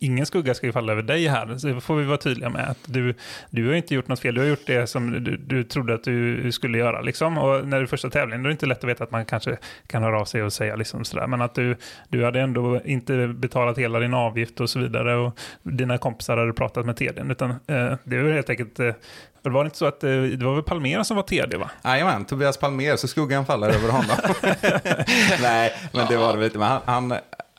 [0.00, 2.68] ingen skugga ska ju falla över dig här, så får vi vara tydliga med.
[2.68, 3.14] Att du,
[3.50, 6.04] du har inte gjort något fel, du har gjort det som du, du trodde att
[6.04, 7.00] du skulle göra.
[7.00, 7.38] Liksom.
[7.38, 9.24] Och när det är första tävlingen, då är det inte lätt att veta att man
[9.24, 11.26] kanske kan höra av sig och säga liksom sådär.
[11.26, 11.76] Men att du,
[12.08, 15.16] du hade ändå inte betalat hela din avgift och så vidare.
[15.16, 17.30] Och dina kompisar hade pratat med TDn.
[17.30, 18.94] Utan eh, det var helt enkelt, eh,
[19.42, 21.70] det var inte så att eh, det var väl Palmera som var TD va?
[21.84, 24.16] Jajamän, Tobias Palmer, så skuggan faller över honom.
[25.42, 26.58] Nej, men det var det inte.
[26.58, 27.14] Men han, han,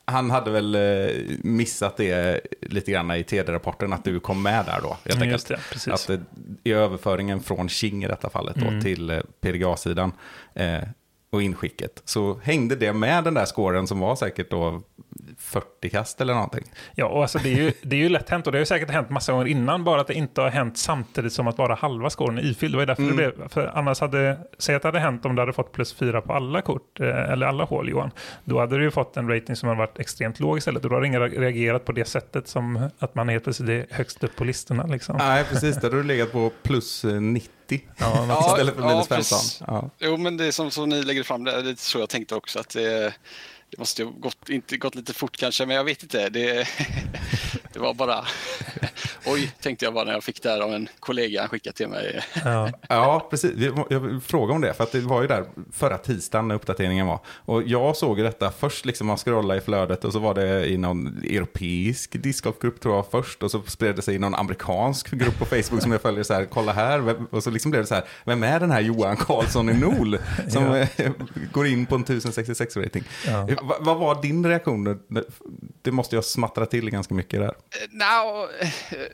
[0.05, 4.79] han hade väl eh, missat det lite grann i TD-rapporten, att du kom med där
[4.81, 4.97] då.
[5.05, 5.47] Helt Mm, enkelt.
[5.47, 5.93] det, precis.
[5.93, 6.19] Att eh,
[6.63, 10.11] i överföringen från King i detta fallet då, till eh, PDGA-sidan
[10.53, 10.79] eh,
[11.29, 14.81] och inskicket, så hängde det med den där scoren som var säkert då
[15.43, 16.63] 40 kast eller någonting.
[16.95, 18.65] Ja, och alltså det, är ju, det är ju lätt hänt och det har ju
[18.65, 21.75] säkert hänt massa gånger innan, bara att det inte har hänt samtidigt som att bara
[21.75, 22.73] halva scoren är ifylld.
[22.73, 25.41] Det var därför det blev, för annars hade, säg att det hade hänt om du
[25.41, 28.11] hade fått plus fyra på alla kort, eh, eller alla hål Johan,
[28.43, 31.05] då hade du ju fått en rating som hade varit extremt låg istället då har
[31.05, 34.85] ingen reagerat på det sättet som att man helt plötsligt är högst upp på listorna
[34.85, 35.17] liksom.
[35.17, 35.75] Nej, precis.
[35.75, 37.49] Där har du legat på plus eh, 90
[37.97, 39.17] Ja, Ja, istället för minus 15.
[39.17, 39.63] precis.
[39.67, 39.89] Ja.
[39.99, 42.35] Jo, men det är som, som ni lägger fram det, det är så jag tänkte
[42.35, 43.13] också att det,
[43.73, 46.29] det måste ju ha gått, inte gått lite fort kanske, men jag vet inte.
[46.29, 46.67] Det,
[47.73, 48.25] det var bara,
[49.25, 51.87] oj, tänkte jag bara när jag fick det här av en kollega han skickade till
[51.87, 52.21] mig.
[52.43, 52.69] ja.
[52.89, 53.51] Ja, precis.
[53.89, 57.07] Jag vill fråga om det, för att det var ju där förra tisdagen när uppdateringen
[57.07, 57.19] var.
[57.25, 60.77] Och jag såg detta först, liksom man scrollade i flödet och så var det i
[60.77, 63.43] någon europeisk discgolfgrupp tror jag först.
[63.43, 66.33] Och så spred det sig i någon amerikansk grupp på Facebook som jag följer så
[66.33, 67.15] här, kolla här.
[67.35, 70.17] Och så liksom blev det så här, vem är den här Johan Karlsson i Nol
[70.49, 70.63] som
[70.95, 71.05] Ja.
[71.51, 73.03] går in på en 1066 rating?
[73.27, 73.49] Ja.
[73.49, 74.99] Eh, vad- vad var din reaktion?
[75.81, 77.53] Det måste jag smattra till ganska mycket där.
[77.89, 78.47] Nej,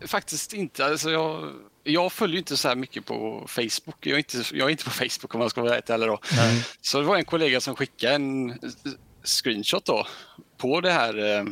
[0.08, 0.86] faktiskt inte.
[0.86, 3.95] Alltså jag, jag följer inte så här mycket på Facebook.
[4.00, 6.19] Jag är inte, jag är inte på Facebook om man ska vara rätt eller då.
[6.82, 8.60] Så det var en kollega som skickade en
[9.24, 10.08] screenshot då
[10.58, 11.45] på det här eh,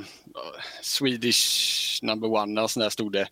[0.81, 3.27] Swedish number one, sån där stod det.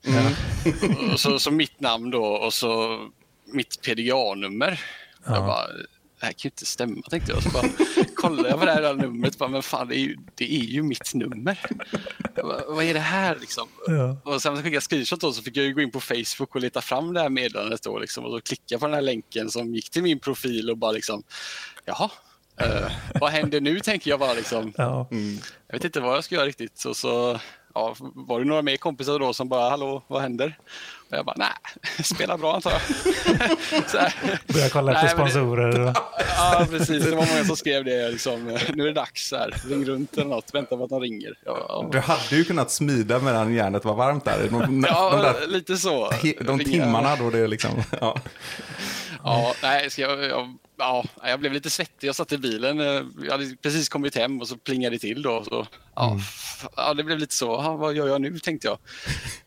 [1.14, 3.00] och så, så mitt namn då och så
[3.46, 4.82] mitt PDA-nummer.
[5.26, 5.68] Jag bara,
[6.20, 7.44] det här kan ju inte stämma tänkte jag.
[7.44, 7.68] Så bara
[8.28, 9.38] kollade jag på det här numret.
[9.38, 11.60] Bara, men fan, det är ju, det är ju mitt nummer.
[12.36, 13.68] Bara, Vad är det här liksom?
[13.88, 14.18] Ja.
[14.24, 16.56] Och sen när jag skickade screenshot då, så fick jag ju gå in på Facebook
[16.56, 19.50] och leta fram det här meddelandet då liksom, och så klicka på den här länken
[19.52, 21.24] som gick till min profil och bara liksom,
[21.86, 22.10] jaha,
[22.62, 24.74] eh, vad händer nu tänker jag bara liksom.
[24.78, 25.08] Ja.
[25.68, 26.78] Jag vet inte vad jag ska göra riktigt.
[26.78, 27.40] Så, så,
[27.74, 30.58] ja, var det några mer kompisar då som bara, hallå, vad händer?
[31.12, 31.48] Och jag bara, nej,
[32.04, 32.82] spela bra antar jag.
[33.90, 34.14] Så här.
[34.48, 35.80] Börja kolla Nej, efter det- sponsorer.
[35.90, 35.96] och-
[36.38, 37.04] Ja, precis.
[37.04, 38.10] Det var många som skrev det.
[38.12, 38.46] Liksom.
[38.74, 39.32] Nu är det dags.
[39.32, 39.56] Här.
[39.70, 40.54] Ring runt eller något.
[40.54, 41.34] Vänta på att de ringer.
[41.46, 44.48] Ja, Du hade ju kunnat smida medan järnet var varmt där.
[44.50, 46.12] De, de, ja där, lite så.
[46.42, 47.72] de timmarna då det är liksom...
[48.02, 48.18] Ja.
[49.26, 52.08] Ja, nej, ska jag, jag, ja, jag blev lite svettig.
[52.08, 52.80] Jag satt i bilen.
[52.80, 55.22] eh, Jag hade precis kommit hem och så plingade det till.
[55.22, 57.46] Då, så, ja, f- ja, det blev lite så.
[57.46, 58.78] Ja, vad gör jag nu, tänkte jag.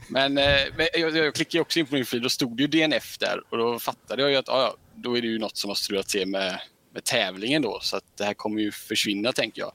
[0.09, 2.23] Men, eh, men jag, jag klickade också in på min feed.
[2.23, 3.43] Då stod det ju DNF där.
[3.51, 5.75] Och då fattade jag ju att ja, ja, då är det ju något som har
[5.75, 6.61] strulat till med,
[6.95, 7.63] med tävlingen.
[7.63, 7.79] då.
[7.83, 9.73] Så att det här kommer ju försvinna, tänker jag.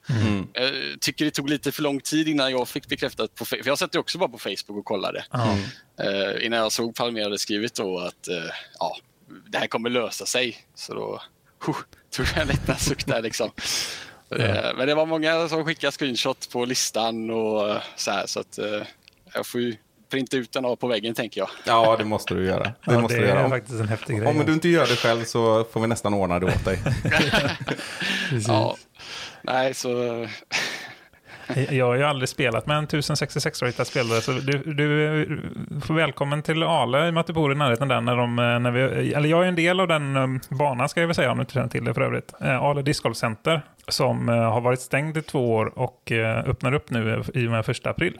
[0.52, 3.34] Jag tycker det tog lite för lång tid innan jag fick bekräftat.
[3.34, 5.24] På, för jag satt ju också bara på Facebook och kollade.
[5.30, 5.56] Ja.
[6.04, 8.34] Eh, innan jag såg Palmér hade skrivit då att eh,
[8.78, 8.96] ja,
[9.54, 10.56] det här kommer lösa sig.
[10.74, 11.20] Så då
[11.66, 11.76] huh,
[12.16, 13.50] tog jag en lättnad suck där liksom.
[14.38, 18.40] Eh, men det var många som skickade screenshot på listan och eh, så här så
[18.40, 18.82] att eh,
[19.34, 19.76] jag får ju
[20.10, 21.48] printa ut den av på väggen tänker jag.
[21.64, 22.62] ja, det måste du göra.
[22.64, 23.38] Det Ja, måste det du göra.
[23.40, 24.28] är Om, faktiskt en häftig grej.
[24.28, 26.78] om du inte gör det själv så får vi nästan ordna det åt dig.
[28.48, 28.76] Ja.
[29.42, 29.88] Nej, så
[31.70, 36.62] Jag har ju aldrig spelat med en 1066-ratad spelare, så du, du får välkommen till
[36.62, 38.00] Ale i och med att du bor i närheten där.
[38.00, 41.06] När de, när vi, eller jag är en del av den um, banan, ska jag
[41.06, 42.32] väl säga, om du inte känner till det för övrigt.
[42.40, 46.72] Eh, Ale Discgolf Center, som eh, har varit stängd i två år och eh, öppnar
[46.72, 48.18] upp nu i och med första april.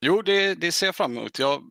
[0.00, 1.38] jo, det, det ser jag fram emot.
[1.38, 1.62] Jag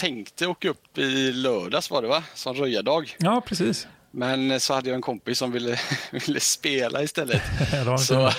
[0.00, 2.22] tänkte åka upp i lördags var det va?
[2.34, 3.16] Som röjardag.
[3.18, 3.88] Ja, precis.
[4.10, 5.78] Men så hade jag en kompis som ville,
[6.26, 7.42] ville spela istället.
[7.84, 8.30] Det Så,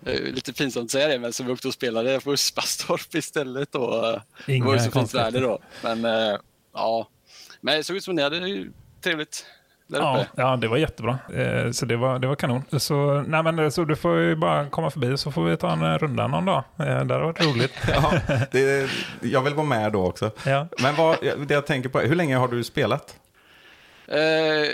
[0.00, 3.14] det är lite pinsamt att säga det, men så vi åkte och spelade på Uspastorp
[3.14, 3.72] istället.
[3.72, 4.20] Då.
[4.46, 5.58] det Inga var ju så fint väder då.
[5.82, 6.36] Men eh,
[6.74, 7.08] ja,
[7.60, 8.70] men det såg ut som ni hade det ju
[9.04, 9.46] trevligt
[9.86, 10.42] där Ja, uppe.
[10.42, 11.18] ja, det var jättebra.
[11.34, 12.62] Eh, Så det var, det var kanon.
[12.78, 15.82] Så, nej, men, så du får ju bara komma förbi så får vi ta en
[15.82, 16.64] eh, runda någon dag.
[16.78, 17.72] Eh, Det har varit roligt.
[17.88, 18.12] Ja,
[18.50, 18.90] det,
[19.22, 20.30] jag vill vara med då också.
[20.46, 20.68] Ja.
[20.82, 23.16] Men vad, det jag tänker på, hur länge har du spelat?
[24.08, 24.18] Eh,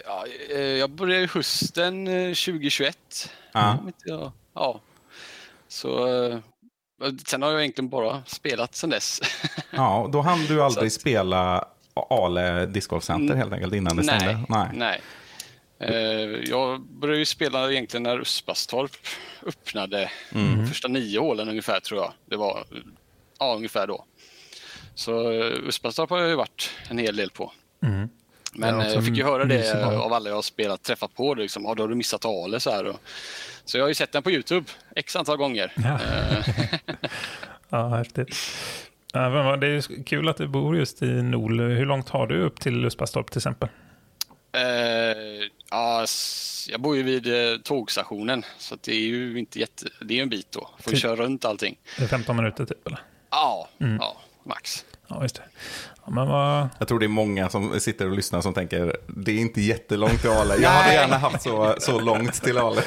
[0.07, 3.31] ja, eh, jag började i hösten eh, 2021.
[3.53, 3.79] Ja.
[3.81, 4.81] Om inte jag- ja.
[5.69, 6.39] Så, eh,
[7.27, 9.21] sen har jag egentligen bara spelat sen dess.
[9.71, 11.65] Ja, då hann du aldrig att- spela
[12.11, 14.31] Ale Discgolf Center helt enkelt innan det stängde?
[14.31, 14.45] Mm.
[14.49, 15.01] nej, nej.
[15.79, 18.91] Eh, jag började ju spela egentligen när Uspastorp
[19.47, 20.11] öppnade.
[20.35, 20.67] Mm.
[20.67, 22.13] Första nio hålen ungefär tror jag.
[22.27, 22.65] Det var
[23.39, 24.05] ja, ungefär då.
[24.95, 27.53] Så eh, Uspastorp har jag ju varit en hel del på.
[27.83, 28.09] Mm.
[28.53, 29.99] Men eh, jag fick ju höra det bana.
[30.01, 31.35] av alla jag har spelat, träffat på.
[31.35, 32.85] Det, liksom, ja, då har du missat Ale så här.
[32.87, 32.97] Och,
[33.65, 35.73] så jag har ju sett den på Youtube x antal gånger.
[35.77, 35.99] Ja.
[36.01, 36.91] Eh,
[37.73, 38.37] Ja, häftigt.
[39.13, 41.61] Det är kul att du bor just i Nol.
[41.61, 43.69] Hur långt har du upp till Uspastorp till exempel?
[44.53, 44.63] Eh,
[45.71, 46.07] ja,
[46.69, 49.87] jag bor ju vid eh, tågstationen så det är ju inte jätte...
[50.01, 50.71] Det är en bit då.
[50.81, 51.01] Får Typ.
[51.01, 51.79] köra runt allting.
[51.99, 52.99] Det är 15 minuter typ eller?
[53.31, 53.97] Ja, Mm.
[54.01, 54.85] ja max.
[55.11, 55.43] Ja, just det.
[56.05, 56.69] Ja, men vad...
[56.79, 60.21] Jag tror det är många som sitter och lyssnar som tänker, det är inte jättelångt
[60.21, 60.57] till Ale.
[60.57, 62.83] Jag hade gärna haft så, så långt till Ale.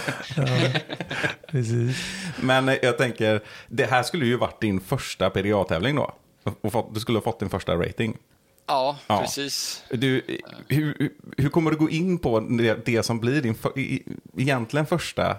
[1.47, 1.97] Precis.
[2.41, 6.13] Men jag tänker, det här skulle ju varit din första PDA-tävling då.
[6.61, 8.17] Och fått, du skulle ha fått din första rating.
[8.67, 9.19] Ja, Ja.
[9.21, 9.83] precis.
[9.91, 10.21] Du,
[10.67, 14.03] hur, hur- kommer du gå in på det, det som blir din för, i,
[14.37, 15.37] egentligen första...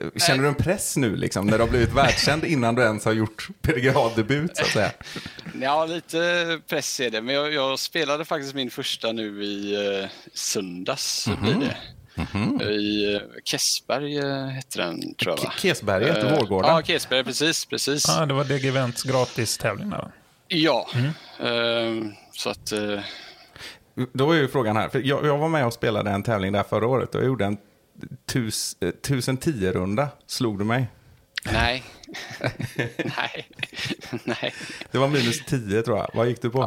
[0.00, 3.04] eh, Känner du en press nu liksom, när du har blivit världskänd innan du ens
[3.04, 4.90] har gjort PDA-debut så att säga?
[5.60, 7.22] Ja, lite press är det.
[7.22, 11.28] Men jag, jag spelade faktiskt min första nu i eh, söndags.
[11.42, 11.76] blir det.
[12.72, 15.44] I eh, Kessberg eh, hette den, tror jag.
[15.44, 15.52] Va?
[15.58, 16.70] Kesberget, Eh, Vårgården.
[16.70, 17.64] Ja, Kessberg, precis.
[17.66, 18.04] precis.
[18.08, 20.12] Ja, det var DG Events gratis-tävling där.
[20.48, 20.88] Ja,
[21.40, 22.72] Ehm, så att...
[22.72, 23.00] eh,
[24.12, 26.62] Då är ju frågan här, för jag, jag var med och spelade en tävling där
[26.62, 27.56] förra året och jag gjorde en
[28.26, 30.86] tus, eh, 1010-runda, slog du mig.
[31.52, 31.82] nej.
[33.16, 33.48] nej.
[34.24, 34.54] nej.
[34.90, 36.10] Det var minus 10 tror jag.
[36.14, 36.62] Vad gick du på?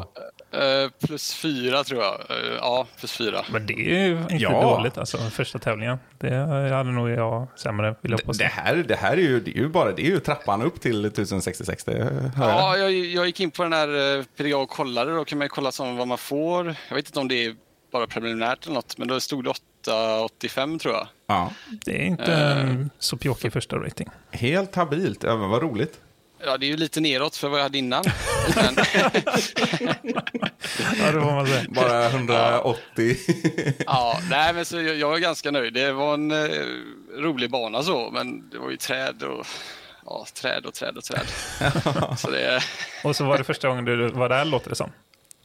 [0.52, 2.14] Eh, plus fyra, tror jag.
[2.30, 3.46] Eh, ja, plus fyra.
[3.52, 4.62] Men det är ju inte Ja.
[4.62, 5.98] dåligt alltså, första tävlingen.
[6.20, 6.36] Det
[6.74, 8.44] hade nog jag sämre, vill jag påstå.
[8.44, 10.82] det, här, det här är ju, det är ju bara det är ju trappan upp
[10.82, 11.92] till 1066, det
[12.36, 12.60] hör jag.
[12.60, 15.16] Ja, jag, jag gick in på den här eh, PDA och kollade.
[15.16, 16.76] Då kan man ju kolla som vad man får.
[16.90, 17.56] Jag vet inte om det är
[17.92, 19.54] bara preliminärt eller något, men då stod det
[19.88, 21.08] 8,85 tror jag.
[21.28, 21.52] Ja.
[21.86, 24.10] Det är inte en så pjåkig första rating.
[24.32, 26.00] Helt habilt, ja, men vad roligt.
[26.46, 28.04] Ja, det är ju lite neråt för vad jag hade innan.
[28.56, 28.76] Men,
[31.00, 31.66] Ja, det får man säga.
[31.70, 33.18] Bara 180.
[33.86, 35.74] ja, nej, men så jag, jag var ganska nöjd.
[35.74, 36.48] Det var en eh,
[37.18, 39.46] rolig bana så, men det var ju träd och
[40.06, 41.26] ja, träd och träd och träd.
[42.18, 42.64] så det,
[43.04, 44.92] Och så var det första gången du var där, låter det som.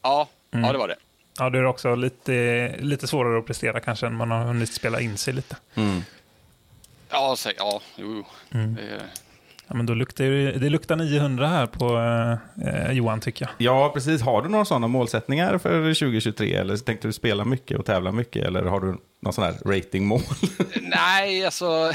[0.02, 0.96] ja, ja, det var det.
[1.40, 5.00] Ja, det är också lite, lite svårare att prestera kanske än man har hunnit spela
[5.00, 5.56] in sig lite.
[5.74, 6.00] Mm.
[7.10, 8.58] Ja, så, ja, jo, jo.
[8.58, 9.00] Det,
[9.70, 10.24] Ja, men då luktar
[10.58, 11.98] det luktar 900 här på
[12.66, 13.54] eh, Johan tycker jag.
[13.58, 14.22] Ja, precis.
[14.22, 16.54] Har du några sådana målsättningar för 2023?
[16.54, 18.46] Eller tänkte du spela mycket och tävla mycket?
[18.46, 20.20] Eller har du någon sån här ratingmål?
[20.80, 21.92] Nej, alltså,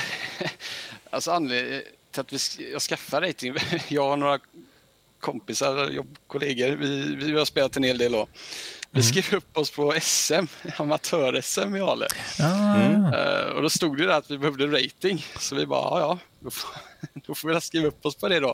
[1.10, 1.82] alltså anledningen
[2.12, 2.38] till att vi,
[2.72, 3.56] jag skaffade rating,
[3.88, 4.40] jag och några
[5.20, 8.28] kompisar, jobbkollegor, vi, vi har spelat en hel del då.
[8.96, 10.46] Vi skrev upp oss på SM,
[10.78, 12.08] amatör-SM i Ale.
[12.40, 12.76] Ja,
[13.16, 15.26] Eh, och då stod det där att vi behövde rating.
[15.40, 16.70] Så vi bara, ja, då, får,
[17.28, 18.54] då får vi väl skriva upp oss på det då.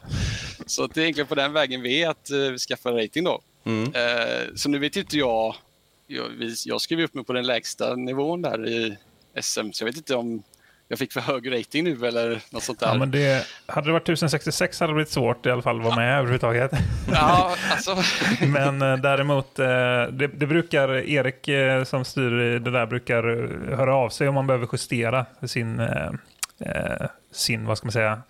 [0.66, 3.24] Så att det är egentligen på den vägen vi är, att eh, vi skaffar rating
[3.24, 3.42] då.
[3.64, 3.94] Mm.
[3.94, 5.56] Eh, så nu vet inte jag,
[6.08, 6.32] jag,
[6.66, 8.98] jag skrev upp mig på den lägsta nivån där i
[9.42, 10.44] SM, så jag vet inte om
[10.92, 12.88] jag fick för hög rating nu eller något sånt där.
[12.88, 15.84] ja, men det, hade det varit 1066 hade det blivit svårt i alla fall att
[15.86, 16.72] vara med överhuvudtaget.
[17.12, 17.98] Ja, alltså,
[18.46, 19.66] Men eh, däremot, eh,
[20.12, 23.24] det, det brukar Erik eh, som styr det där brukar
[23.76, 25.82] höra av sig om man behöver justera sin,
[27.32, 28.22] sin vad ska man säga,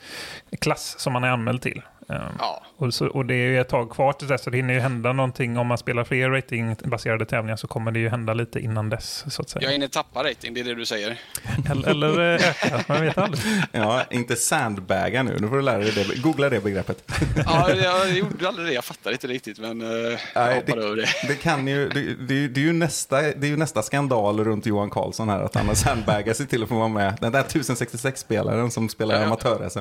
[0.60, 1.82] klass som man är anmäld till.
[2.12, 4.58] Eh, ja, och, så, och det är ju ett tag kvar till dess, så det
[4.58, 5.58] hinner ju hända någonting.
[5.58, 9.26] Om man spelar fler ratingbaserade tävlingar så kommer det ju hända lite innan dess.
[9.34, 9.63] Så att säga.
[9.65, 11.19] jag hinner tappa rating, det är det du säger.
[11.71, 13.43] Eller, eller eh, öka, man vet aldrig.
[13.71, 15.38] Ja, inte sandbagga nu.
[15.39, 16.21] Nu får du lära dig det.
[16.21, 17.12] Googla det begreppet.
[17.45, 20.95] Ja, jag gjorde aldrig det, jag fattade inte riktigt, men eh, jag Nej, hoppade över
[20.95, 21.08] det.
[21.28, 23.82] Det, kan ju, det, det, är ju- det, är ju nästa, det är ju nästa
[23.82, 27.17] skandal runt Johan Karlsson här, att han har sandbaggat sig till att få vara med.
[27.21, 29.26] Den där 1066-spelaren som spelar Ja.
[29.26, 29.80] amatör-SM.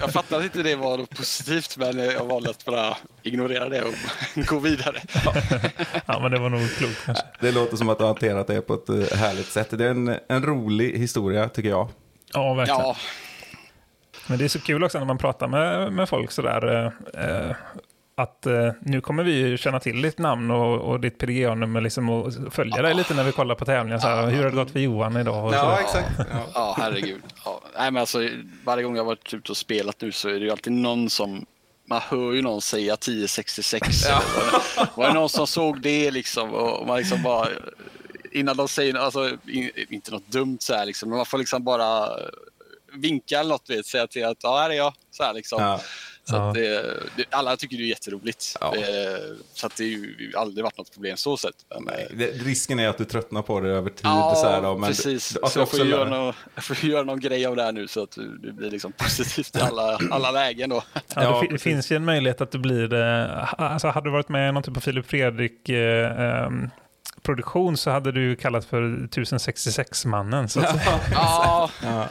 [0.00, 1.14] Jag fattade inte det var något
[1.60, 3.94] positivt, men jag valde att bara ignorera det och
[4.46, 5.00] gå vidare.
[6.06, 7.24] Ja, men det var nog klokt kanske.
[7.40, 9.68] Det låter som att du har hanterat det på ett eh, härligt sätt.
[9.70, 11.88] Det är en, en rolig historia, tycker jag.
[12.32, 12.80] Ja, verkligen.
[12.80, 12.96] Ja,
[14.26, 16.92] Men det är så kul också när man pratar med, med folk sådär.
[17.14, 17.56] Eh,
[18.22, 22.10] att eh, nu kommer vi ju känna till ditt namn och, och ditt PDGA-nummer liksom,
[22.10, 23.98] och följa dig lite när vi kollar på tävlingar.
[23.98, 25.44] Så här, hur har det gått för Johan idag?
[25.46, 25.78] Och sådär.
[25.80, 26.08] exakt.
[26.32, 26.46] Ja.
[26.54, 27.22] ja herregud.
[27.44, 27.60] Ja.
[27.78, 28.28] Nej, men alltså,
[28.64, 31.10] varje gång jag har varit ute och spelat nu så är det ju alltid någon
[31.10, 31.46] som
[31.88, 34.04] man hör ju någon säga 1066.
[34.06, 34.14] eller
[34.76, 36.50] Var, det- var det någon som såg det liksom?
[36.54, 37.48] Och man liksom bara,
[38.32, 41.64] innan de säger alltså, in, inte något dumt så här liksom, men man får liksom
[41.64, 42.08] bara
[42.94, 44.92] vinka eller något, vet, säga till att ja, här är jag.
[45.10, 45.62] Så här liksom.
[45.62, 45.80] Ja.
[46.30, 46.48] Så Ja.
[46.48, 48.56] att det, det, alla tycker det är jätteroligt.
[48.60, 48.74] Ja.
[48.76, 48.82] Eh,
[49.54, 51.54] så att det har ju aldrig varit något problem så sett.
[51.80, 54.00] Men, eh, Det, risken är att du tröttnar på det över tid.
[54.02, 55.28] Ja, så här, då, men precis.
[55.28, 57.72] Du, alltså så jag får, göra någon, jag får göra någon grej av det här
[57.72, 60.70] nu så att det blir liksom positivt i alla, alla lägen.
[60.70, 60.82] Då.
[61.14, 63.32] Ja, det, finns ju en möjlighet att du blir det.
[63.58, 66.70] Alltså, hade du varit med i någon typ av Filip Fredrik eh, ehm,
[67.22, 70.48] produktion så hade du kallat för 1066-mannen.
[70.48, 71.00] Så, att säga.
[71.12, 72.08] Ja, Ja.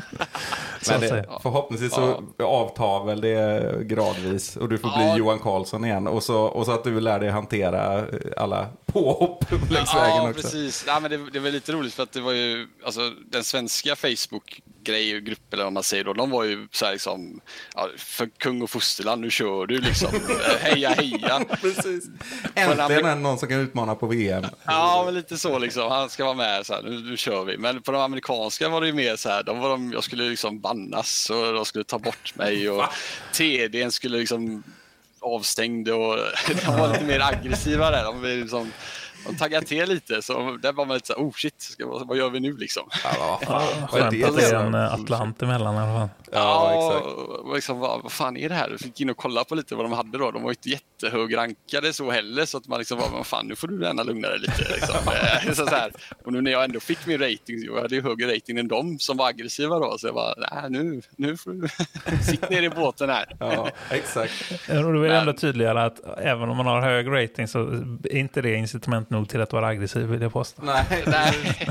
[0.82, 5.18] Så det, förhoppningsvis så avtar väl det gradvis och du får bli Ja.
[5.18, 6.08] Johan Karlsson igen.
[6.08, 8.06] Och så, och så att du lär dig hantera
[8.38, 10.42] alla påhopp längs vägen ja också.
[10.42, 10.84] precis.
[10.88, 13.96] Ja, men det, det var lite roligt för att det var ju alltså, den svenska
[13.96, 16.14] Facebook-grej och grupp eller vad man säger då.
[16.14, 17.42] De var ju så här liksom
[17.76, 20.10] ja, för kung och fosterland, nu kör du liksom.
[20.60, 21.42] heja heja.
[21.62, 22.06] Precis.
[22.56, 24.46] en Äntligen det någon som kan utmana på VM.
[24.66, 25.92] Ja, men lite så liksom.
[25.92, 27.58] Han ska vara med så här, nu, nu kör vi.
[27.58, 30.24] Men på de amerikanska var det ju mer så här, de var de, jag skulle
[30.24, 32.86] liksom bannas och de skulle ta bort mig och
[33.34, 34.64] TDn skulle liksom
[35.20, 36.18] avstängd och
[36.66, 38.04] de var lite mer aggressiva där.
[38.04, 38.72] De, liksom,
[39.28, 42.08] de taggade till lite, så där var man lite så här, oh shit, ska, vad,
[42.08, 42.84] vad gör vi nu liksom?
[43.04, 43.88] Ja, vad fan.
[43.92, 46.10] Vad är Skönt att det är en för- eh, Atlant emellan i alla fall.
[46.32, 47.06] Ja, exakt.
[47.46, 48.70] och liksom, vad, vad fan är det här?
[48.70, 50.32] Jag fick in och kolla på lite vad de hade då.
[50.32, 53.68] De var inte jättehögrankade så heller, så att man liksom var, vad fan, nu får
[53.68, 54.74] du gärna lugna dig lite.
[54.74, 54.96] Liksom.
[55.46, 55.92] Eh, så, så här.
[56.26, 59.00] Och nu när jag ändå fick min rating, jag hade ju högre rating än de
[59.00, 61.68] som var aggressiva då, så jag bara, nej nu, nu får du
[62.24, 63.36] sitta ner i båten här.
[63.40, 64.34] Ja, exakt.
[64.70, 67.60] Och då är det ändå tydligare att även om man har hög rating så
[68.04, 70.62] är inte det incitament nog till att vara aggressiv vill jag påstå.
[70.66, 71.04] Nej.
[71.08, 71.68] Nej.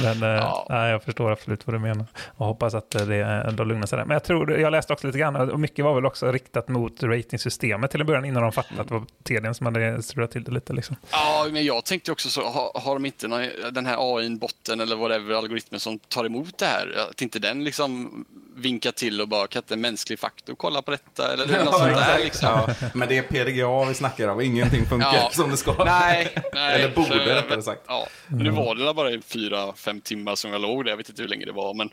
[0.00, 0.14] Nej.
[0.18, 0.66] Men eh, Ja.
[0.70, 3.98] nej, jag förstår absolut vad du menar och hoppas att eh, det ändå lugnar sig
[3.98, 4.04] där.
[4.04, 7.02] Men jag tror, jag läste också lite grann och mycket var väl också riktat mot
[7.02, 10.44] ratingsystemet till en början innan de fattade att det var TDn som hade strulat till
[10.44, 10.72] det lite.
[10.72, 10.96] Liksom.
[11.10, 14.96] Ja, men jag tänkte också så, har, har de inte någon, den här AI-botten eller
[14.96, 18.24] whatever, algoritmen som tar emot det här, att inte den liksom
[18.56, 21.32] vinkar till och bara, kan inte en mänsklig faktor kolla på detta?
[21.32, 22.48] Eller något sånt där liksom.
[22.48, 25.30] Ja, men det är PDGA vi snackar om, ingenting funkar Ja.
[25.32, 25.84] som det ska.
[25.84, 26.74] Nej, nej.
[26.82, 27.80] Eller borde rättare sagt.
[27.86, 30.90] Ja, nu var det bara i fyra, fem timmar som jag låg där.
[30.90, 31.90] Jag vet inte hur länge det var, men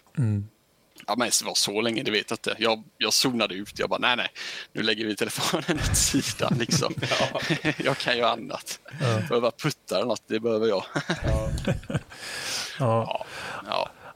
[1.08, 2.56] Ja, men det var så länge, det vet jag inte.
[2.58, 3.80] Jag, jag zonade ut.
[3.80, 4.28] Jag bara, nej, nej,
[4.74, 6.94] nu lägger vi telefonen åt sidan liksom.
[7.78, 8.80] jag kan ju annat.
[9.30, 10.84] Behöva putta eller något, det behöver jag.
[11.24, 11.50] Ja.
[12.80, 13.26] ja.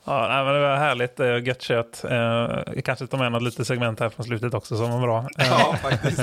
[0.08, 1.20] Ja, nej, men det var härligt.
[1.20, 2.04] eh, Gött kött.
[2.04, 5.18] Eh, kanske tar med något litet segment här från slutet också som var bra.
[5.40, 6.22] Eh, Ja, faktiskt.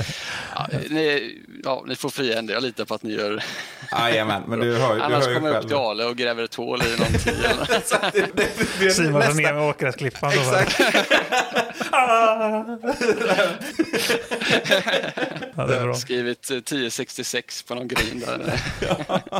[0.55, 2.53] Ja, ni, ja, ni får fria händer.
[2.53, 3.43] Jag litar på att ni gör...
[3.91, 6.43] Jajamän, men du hör, du Annars hör ju kommer jag upp till Ale och gräver
[6.43, 7.35] ett hål i någon tid.
[8.93, 10.31] Simon nästa- drar ner med åkgräsklippan.
[10.51, 10.59] va?
[10.61, 10.81] Exakt.
[15.55, 15.93] Ja, det är bra.
[15.93, 18.59] Skrivit eh, 1066 på någon grin där.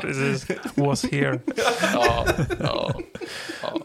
[0.01, 0.47] Precis.
[0.75, 1.39] Was here.
[1.93, 2.25] Ja,
[2.59, 2.99] ja,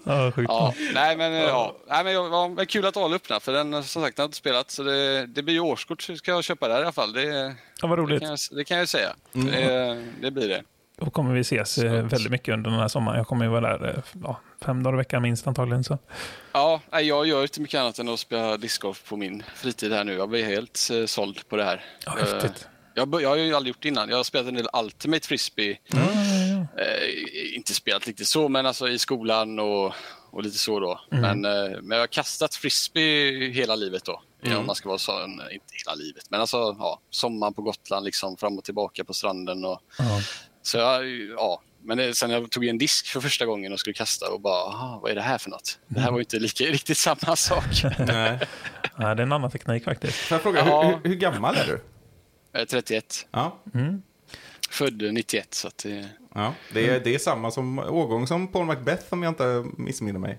[0.09, 0.33] ja.
[0.33, 0.49] Sjukt.
[0.51, 1.77] Ja, nej men, ja.
[1.89, 4.29] nej, men jag- ja, men kul att Ale öppnar för den som sagt den har
[4.29, 6.93] inte spelat så det, det blir ju årskort så ska jag köpa där i alla
[6.93, 7.13] fall.
[7.13, 8.21] Det, Ja, vad det, roligt.
[8.21, 9.09] kan, jag, det kan jag säga.
[9.35, 9.47] Mm.
[9.47, 10.63] Det, det blir det.
[11.01, 13.19] Då kommer vi ses eh, väldigt mycket under den här sommaren.
[13.19, 15.85] Jag kommer ju vara där eh, ja, fem dagar i veckan minst antagligen.
[15.85, 15.99] Så.
[16.53, 20.05] Ja, nej, jag gör inte mycket annat än att spela discgolf på min fritid här
[20.05, 20.15] nu.
[20.15, 21.85] Jag blir helt eh, såld på det här.
[22.07, 22.69] Ja, häftigt.
[22.95, 24.09] jag, jag har ju aldrig gjort det innan.
[24.09, 25.79] Jag har spelat en del Ultimate Frisbee.
[25.87, 25.99] Ja.
[26.79, 29.93] Eh, inte spelat riktigt så, men alltså i skolan och,
[30.31, 31.01] och lite så då.
[31.11, 34.23] Men, eh, men jag har kastat frisbee hela livet då.
[34.59, 38.37] Om man ska vara sån, inte hela livet, men alltså ja, sommaren på Gotland liksom
[38.37, 39.65] fram och tillbaka på stranden.
[39.65, 40.21] Och, Ja.
[40.63, 43.95] så jag, ja, men det, sen jag tog en disk för första gången och skulle
[43.95, 45.79] kasta och bara, aha, vad är det här för något?
[45.89, 47.65] Det här var ju inte lika, riktigt samma sak.
[47.99, 48.39] Nej.
[49.01, 50.15] Ja, det är en annan teknik faktiskt.
[50.15, 50.83] Får jag fråga, Ja.
[50.83, 51.81] hur, hur, hur gammal är du?
[52.53, 53.59] Jag är 31, Ja,
[54.71, 56.55] född 91 så att det, ja.
[56.75, 60.39] Det, är, det är samma som årgång som Paul Macbeth om jag inte missminner mig.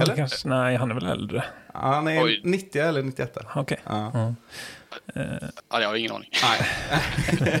[0.00, 0.16] Eller?
[0.16, 1.44] Kanske, nej, han är väl äldre.
[1.74, 2.40] Han är Oj.
[2.44, 3.36] 90 eller 91.
[3.54, 3.80] Okej.
[3.84, 4.10] Ja.
[4.14, 4.34] Ja.
[5.70, 6.30] ja, jag har ingen aning.
[6.42, 7.60] Nej.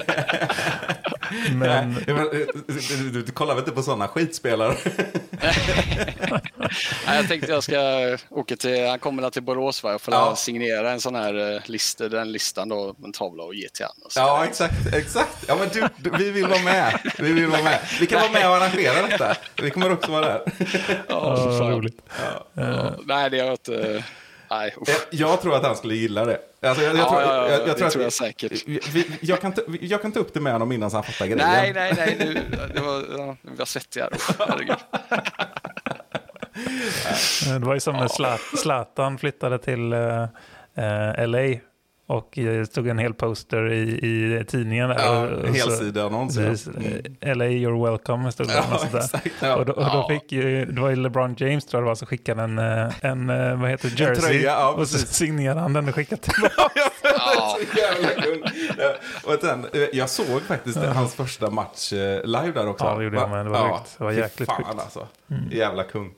[1.54, 1.58] Men
[2.06, 2.46] Nej, men, eh,
[2.98, 4.74] Du, du, du kollar väl inte på sådana skitspelare?
[7.06, 7.78] Nej, jag tänkte jag ska
[8.30, 9.90] åka till, han kommer till Borås va?
[9.90, 10.36] Jag får Ja.
[10.36, 14.10] signera en sån här eh, lista, den listan då, en tavla och ge till honom.
[14.16, 14.94] Ja, exakt.
[14.94, 15.44] exakt.
[15.48, 16.98] Ja, men du, du, vi vill vara med.
[17.18, 17.80] Vi vill vara med.
[18.00, 19.36] Vi kan vara med och arrangera detta.
[19.62, 20.42] Vi kommer också vara där.
[20.88, 21.70] Ja, ja, fan.
[21.70, 22.02] roligt.
[22.54, 24.04] Ja, nej, det har jag inte...
[24.52, 24.88] Nej, usch.
[24.88, 24.96] Jag,
[25.30, 26.38] jag tror att han skulle gilla det.
[26.62, 28.52] Alltså, jag, jag, Ja, tror, ja, ja, jag, jag det tror, att tror jag säkert.
[28.66, 31.26] Vi, vi, jag, kan ta, jag kan ta upp det med honom innan han fattar
[31.26, 31.38] grejen.
[31.38, 32.40] nej, nej, nej, nu,
[32.74, 34.08] det var, ja, vi var svettiga.
[34.14, 34.76] Usch, Herregud.
[37.46, 40.22] Eh, Det var ju som när Zlat- Zlatan flyttade till eh,
[40.74, 41.58] eh, LA
[42.12, 42.38] och
[42.70, 44.88] stod en hel poster i, i tidningen.
[44.88, 45.56] Där, Ja, och, och
[47.36, 48.52] LA you're welcome stod det.
[48.54, 49.56] Ja, och exakt, ja.
[49.56, 50.06] Och då, och då Ja.
[50.08, 52.92] fick ju, det var ju LeBron James tror jag det var som skickade en, eh,
[53.04, 54.22] en eh, vad heter det, jersey.
[54.28, 56.80] tröja, ja, och så signerade han den och skickade tillbaka.
[57.04, 57.58] Ja.
[59.26, 62.84] Ja, sen, eh, jag såg faktiskt hans första match eh, live där också.
[62.84, 63.46] Ja, det gjorde jag med.
[63.46, 63.94] Det var sjukt.
[63.98, 64.68] Det var jäkligt fan, sjukt.
[64.68, 64.78] Mm.
[64.80, 65.08] alltså.
[65.50, 66.10] Jävla kung.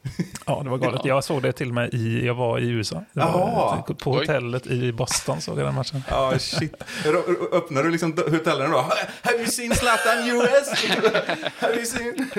[0.47, 1.01] Ja, det var galet.
[1.05, 3.05] Jag såg det till och med i, jag var i USA.
[3.13, 3.83] Var, Jaha.
[3.99, 4.19] på Oj.
[4.19, 6.03] hotellet i Boston såg jag den matchen.
[6.11, 6.75] Ja, shit.
[7.05, 8.79] Ro- Öppnar du liksom hotellen då?
[9.23, 10.85] Have you seen Zlatan US?
[11.59, 12.31] Have you seen?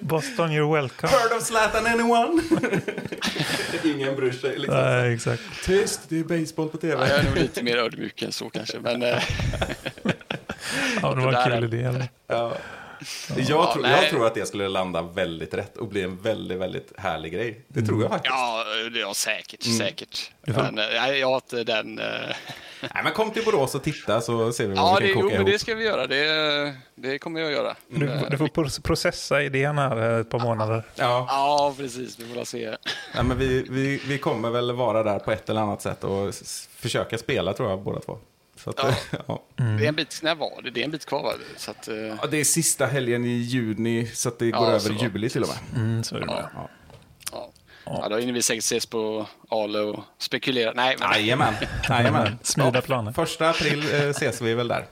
[0.00, 1.12] Boston you're welcome.
[1.12, 2.42] Heard of Zlatan anyone?
[3.84, 4.74] Ingen bryr sig liksom.
[4.80, 5.42] Nej, exakt.
[5.64, 7.08] Tyst, det är baseball på Ja, tv.
[7.08, 8.78] jag är nog lite mer ödmjuk än så kanske.
[8.80, 9.22] Men, eh,
[11.02, 12.08] Ja, det var en kul idé.
[12.26, 12.52] Ja.
[13.36, 14.00] Jag, Ja, tror, nej.
[14.02, 17.64] jag tror att det skulle landa väldigt rätt och bli en väldigt, väldigt härlig grej.
[17.68, 18.34] Det tror jag faktiskt.
[18.34, 19.66] ja, det är säkert.
[19.66, 19.78] Mm.
[19.78, 20.30] säkert.
[20.40, 21.98] Men, eh, nej, jag har inte den...
[21.98, 22.04] eh,
[22.94, 25.20] Nej, men kom till Borås och titta så ser vi vad Ja, vi det, kan
[25.20, 25.52] jo, koka men ihop.
[25.52, 26.06] det ska vi göra.
[26.06, 27.76] Det, det kommer jag att göra.
[27.88, 30.82] Du, du får pro- processa idén här eh, ett par månader.
[30.94, 32.18] Ja, Ja, precis.
[32.18, 32.66] Vi får se.
[33.14, 36.34] nej, men vi, vi, vi kommer väl vara där på ett eller annat sätt och
[36.76, 38.18] försöka spela tror jag båda två.
[38.64, 38.94] Så att, Ja.
[39.28, 39.42] ja.
[39.56, 40.70] Det är en bit, när var det?
[40.70, 41.32] Det är en bit kvar va?
[41.56, 44.66] Så att, eh, Ja, det är sista helgen i juni så att det Ja, går
[44.66, 44.92] över så.
[44.92, 45.82] juli till och med.
[45.82, 46.32] Mm, så är det Ja.
[46.34, 46.48] med.
[46.54, 46.68] Ja.
[47.32, 47.50] ja.
[48.02, 50.72] Ja, då hinner vi säkert ses på Ale och spekulera.
[50.76, 51.10] Nej, men...
[51.12, 51.54] Jajamän.
[51.88, 52.38] Jajamän.
[52.42, 53.12] Smida planer.
[53.12, 54.86] Första april eh, ses vi väl där.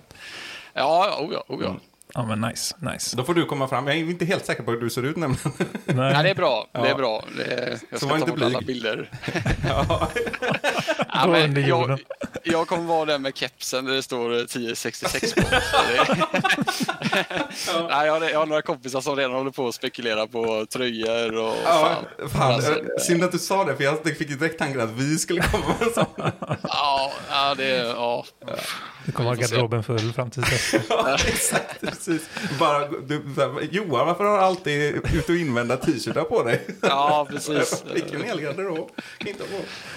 [0.75, 1.77] Ja, oh ja, oh ja.
[2.15, 2.77] Ja, men nice.
[2.93, 3.17] nice.
[3.17, 3.87] Då får du komma fram.
[3.87, 5.53] Jag är inte helt säker på hur du ser ut nämligen.
[5.85, 6.13] Nej.
[6.13, 6.67] Nej, det är bra.
[6.73, 7.25] Det är bra.
[7.37, 9.11] Det, jag Så ska var ta inte bort alla bilder.
[9.69, 10.09] ja.
[11.13, 12.01] Ja, men jag,
[12.45, 15.41] jag kommer vara den med kepsen där det står 1066 på.
[15.43, 16.17] Så det,
[17.91, 21.37] Nej, jag, har, jag har några kompisar som redan håller på att spekulera på tröjor
[21.39, 22.29] och Ja, fan.
[22.29, 22.53] fan.
[22.55, 25.43] Alltså, eh, Synd att du sa det, för jag fick direkt tanken att vi skulle
[25.43, 26.07] komma med en sån.
[26.63, 27.85] ja, ja, det är...
[27.85, 28.25] Ja.
[29.07, 30.75] Du kommer ha garderoben full fram till dess.
[30.89, 31.81] Ja, exakt.
[31.81, 32.29] Precis.
[32.59, 36.67] Bara, du, så här, Johan, varför har du alltid ut och invända t-shirtar på dig?
[36.83, 37.85] ja, precis.
[37.95, 38.91] Vilken hel garderob.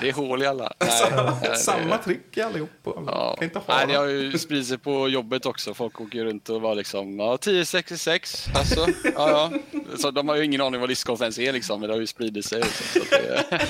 [0.01, 0.73] Det är hål i alla.
[0.79, 2.69] Nej, Samma, samma tryck i allihop.
[2.83, 3.35] Ja.
[3.35, 5.73] Kan inte ha Nej, det har ju spridit sig på jobbet också.
[5.73, 9.79] Folk åker runt och var liksom, ja, 1066, alltså, ja, ja.
[9.97, 12.07] Så de har ju ingen aning vad discgolf ens är liksom, men det har ju
[12.07, 12.61] spridit sig.
[12.61, 13.67] Liksom, så att det...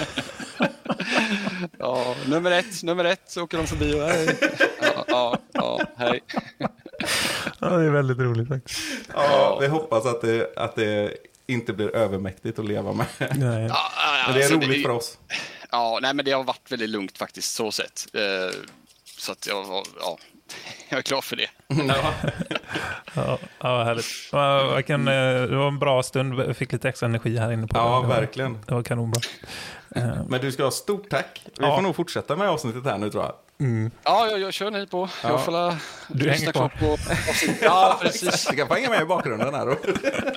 [1.79, 4.37] ja, nummer ett, nummer ett, så åker de förbi och hej.
[4.81, 6.23] Ja, ja, ja, hej.
[7.59, 8.79] Ja, det är väldigt roligt faktiskt.
[9.13, 13.05] Ja, vi hoppas att det, att det inte blir övermäktigt att leva med.
[13.19, 13.29] Nej.
[13.39, 13.77] Ja,
[14.25, 15.17] Men det är alltså, roligt för oss.
[15.71, 18.07] Ja, nej, men det har varit väldigt lugnt faktiskt, så sett.
[18.13, 18.59] Eh,
[19.17, 20.17] så att jag, ja,
[20.89, 21.47] jag är klar för det.
[21.67, 22.13] Ja.
[23.15, 24.05] Ja, ja, härligt.
[24.31, 26.39] Ja, Vilken, eh, det var en bra stund.
[26.39, 28.07] Jag fick lite extra energi här inne på ja, det.
[28.07, 28.57] verkligen.
[28.67, 29.21] Det var kanonbra.
[29.95, 31.41] Eh, Men du ska ha stort tack.
[31.45, 31.75] Vi Ja.
[31.75, 33.33] får nog fortsätta med avsnittet här nu tror jag.
[34.03, 35.09] Ja, jag, jag kör ni på.
[35.23, 35.29] Ja.
[35.29, 35.75] Jag får
[36.07, 36.69] Du lyssna kvar.
[36.79, 37.57] på avsnittet.
[37.61, 38.47] Ja, precis.
[38.49, 39.77] Du kan få hänga med i bakgrunden här och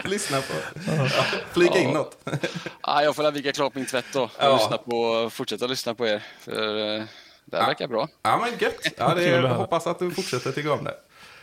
[0.04, 0.54] lyssna på.
[0.96, 1.08] Ja,
[1.52, 2.16] flika in något.
[2.82, 4.22] Ja, jag får vika klart min tvätt då.
[4.22, 4.56] Och Ja.
[4.56, 6.22] lyssna på, fortsätta lyssna på er.
[6.40, 7.02] För eh,
[7.46, 8.08] det här verkar bra.
[8.22, 8.86] Ja, men gött.
[8.98, 9.54] Ja, det är, höra.
[9.54, 10.94] hoppas att du fortsätter tycka om det.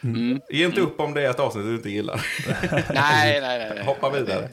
[0.04, 0.41] Mm.
[0.49, 2.26] Ge inte upp om det är ett avsnitt du inte gillar.
[2.93, 3.72] Nej, nej, nej.
[3.76, 3.84] nej.
[3.86, 4.49] Hoppa vidare.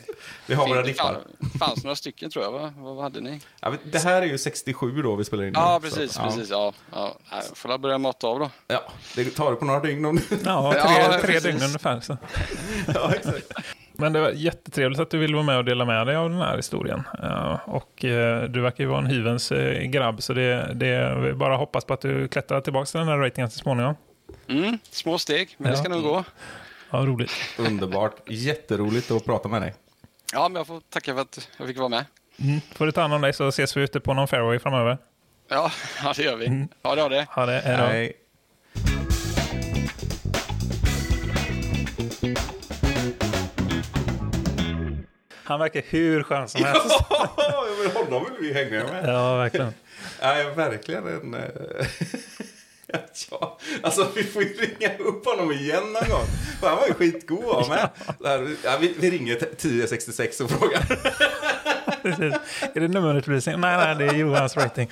[0.47, 1.05] Vi har våra Det dippar.
[1.41, 2.53] fan- fanns några stycken tror jag.
[2.53, 2.73] Va?
[2.77, 3.41] Vad hade ni?
[3.61, 5.53] Ja, men det här är ju 67 då vi spelar in.
[5.57, 6.17] Ja, nu, så precis.
[6.19, 6.25] ja.
[6.25, 6.73] precis ja.
[6.93, 8.51] Ja, jag får la börja mata av då.
[8.69, 8.83] Ja,
[9.17, 10.21] det tar det på några dygn om.
[10.45, 12.01] Ja, tre, Ja, tre dygn ungefär.
[12.01, 12.17] Så.
[12.95, 13.53] Ja, exakt.
[14.01, 16.39] Men det var jättetrevligt att du ville vara med och dela med dig av den
[16.39, 17.03] här historien.
[17.23, 21.33] Eh, och eh, du verkar ju vara en hyvens eh, grabb, så det, det vi
[21.33, 23.95] bara hoppas på att du klättrar tillbaka till den här ratingen så småningom.
[24.49, 25.85] Mm, små steg, men det Ja.
[25.85, 26.25] ska nog gå.
[26.91, 27.33] Ja, roligt.
[27.59, 28.15] Underbart.
[28.29, 29.75] Jätteroligt att prata med dig.
[30.33, 32.05] Ja, men jag får tacka för att jag fick vara med.
[32.43, 32.61] Mm.
[32.75, 34.99] Får du ta hand om dig så ses vi ute på någon fairway framöver.
[35.49, 35.71] Ja,
[36.05, 36.67] ja det gör vi.
[36.83, 37.27] Ja, det har det.
[37.31, 37.83] Ha det, hej då.
[37.83, 38.13] Nej.
[45.51, 46.97] Han verkar hur skön som helst.
[47.11, 49.05] Ja, men honom vill vi hänga med.
[49.09, 49.75] Ja, verkligen.
[50.23, 51.35] Nej, verkligen en...
[51.35, 51.41] eh,
[53.31, 56.27] ja, alltså vi får ju ringa upp honom igen någon gång.
[56.63, 57.89] Han var ju skitgod av med.
[58.25, 60.81] Här, Ja, vi, vi ringer t- 1066 och frågar.
[62.03, 62.35] Precis.
[62.75, 63.61] Är det nummerutvisning?
[63.61, 64.91] Nej, nej, det är Johans rating.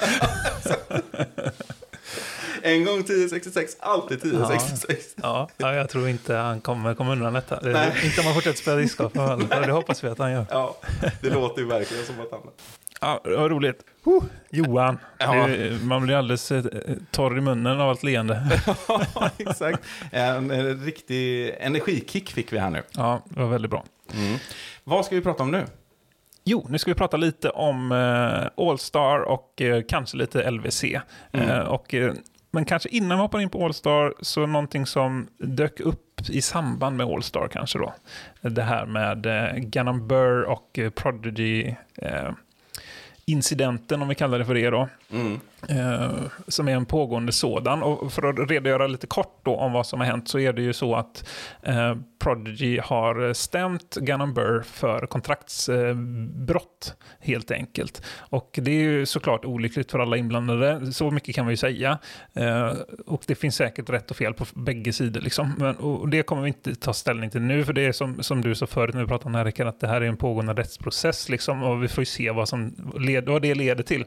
[2.63, 5.15] En gång 1066, alltid 1066.
[5.23, 7.61] Ja, ja, jag tror inte han kommer komma undan detta.
[7.61, 7.93] Det, Nej.
[8.05, 9.13] inte om han fortsätter spela discgolf.
[9.67, 10.47] Det hoppas vi att han gör.
[10.51, 10.77] Ja,
[11.23, 12.41] det låter ju verkligen som att han...
[13.01, 13.81] Ja, det var roligt.
[14.07, 15.47] Uh, Johan, Ja.
[15.47, 16.65] det, man blir alldeles eh,
[17.11, 18.61] torr i munnen av allt leende.
[19.15, 19.81] Ja, exakt.
[20.13, 22.83] En, en riktig energikick fick vi här nu.
[22.91, 23.85] Ja, det var väldigt bra.
[24.85, 25.65] Vad ska vi prata om nu?
[26.45, 30.85] Jo, nu ska vi prata lite om eh, All-Star och eh, kanske lite LVC.
[31.33, 32.13] Eh, och, eh,
[32.51, 36.97] men kanske innan vi hoppar in på All-Star så någonting som dök upp i samband
[36.97, 37.95] med All-Star kanske då.
[38.41, 42.31] Det här med eh, Gannon Burr och eh, Prodigy eh,
[43.25, 44.89] incidenten, om vi kallar det för det då.
[45.13, 46.11] Mm eh,
[46.49, 47.83] som är en pågående sådan.
[47.83, 50.63] Och för att redogöra lite kort då om vad som har hänt så är det
[50.63, 51.29] ju så att
[51.63, 58.03] eh, Prodigy har stämt Gannon Burr för kontraktsbrott helt enkelt.
[58.19, 61.99] Och det är ju såklart olyckligt för alla inblandade, så mycket kan vi ju säga.
[62.35, 62.73] Eh,
[63.07, 65.21] och det finns säkert rätt och fel på bägge sidor.
[65.21, 65.55] Liksom.
[65.59, 68.41] Men, och det kommer vi inte ta ställning till nu, för det är som, som
[68.41, 70.17] du sa förut när vi pratade om det här, Rickard, att det här är en
[70.17, 71.29] pågående rättsprocess.
[71.29, 74.05] Liksom, och vi får ju se vad, som led, vad det leder till.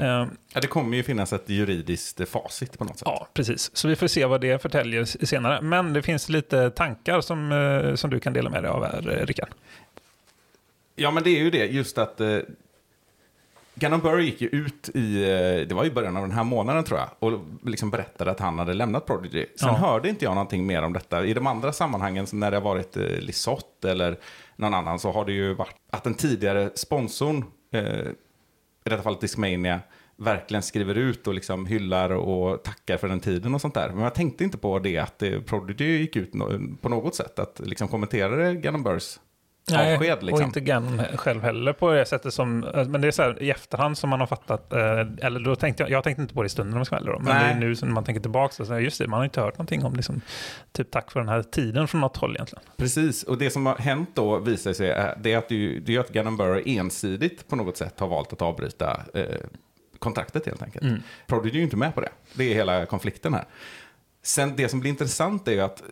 [0.00, 3.08] Eh, Ja, det kommer ju finnas ett juridiskt facit på något sätt.
[3.08, 3.76] Ja, precis.
[3.76, 5.60] Så vi får se vad det förtäljer senare.
[5.62, 9.18] Men det finns lite tankar som, eh, som du kan dela med dig av här,
[9.20, 9.48] eh, Rickard.
[10.96, 12.38] Ja, men det är ju det, just att eh,
[13.74, 16.84] Gannon Burr gick ju ut i, eh, det var i början av den här månaden
[16.84, 19.46] tror jag, och liksom berättade att han hade lämnat Prodigy.
[19.56, 19.74] Sen Ja.
[19.74, 21.24] hörde inte jag någonting mer om detta.
[21.24, 24.16] I de andra sammanhangen, när det har varit eh, Lisotte eller
[24.56, 27.84] någon annan, så har det ju varit att den tidigare sponsorn, eh,
[28.86, 29.80] i detta fallet Discmania,
[30.16, 33.88] verkligen skriver ut och liksom hyllar och tackar för den tiden och sånt där.
[33.88, 37.38] Men jag tänkte inte på det att eh, Prodigy gick ut no- på något sätt,
[37.38, 39.18] att liksom kommenterade Gannon Burrs
[39.72, 40.22] avsked.
[40.22, 40.32] Liksom.
[40.32, 43.42] och inte Gannon själv heller på det sättet som, eh, men det är så här
[43.42, 44.80] i efterhand som man har fattat, eh,
[45.26, 47.02] eller då tänkte jag, jag tänkte inte på det i stunden om jag ska vara
[47.02, 47.44] ärlig då, men Nej.
[47.44, 49.40] det är nu som man tänker tillbaka, så så här, just det, man har inte
[49.40, 50.20] hört någonting om liksom,
[50.72, 52.64] typ tack för den här tiden från något håll egentligen.
[52.76, 55.94] Precis, och det som har hänt då visar sig är, det är att, det, det
[55.96, 59.24] är att Gannon Burr ensidigt på något sätt har valt att avbryta eh,
[60.04, 60.84] kontraktet helt enkelt.
[60.84, 61.02] Mm.
[61.26, 62.10] Prodigy är ju inte med på det.
[62.34, 63.44] Det är hela konflikten här.
[64.22, 65.82] Sen det som blir intressant är ju att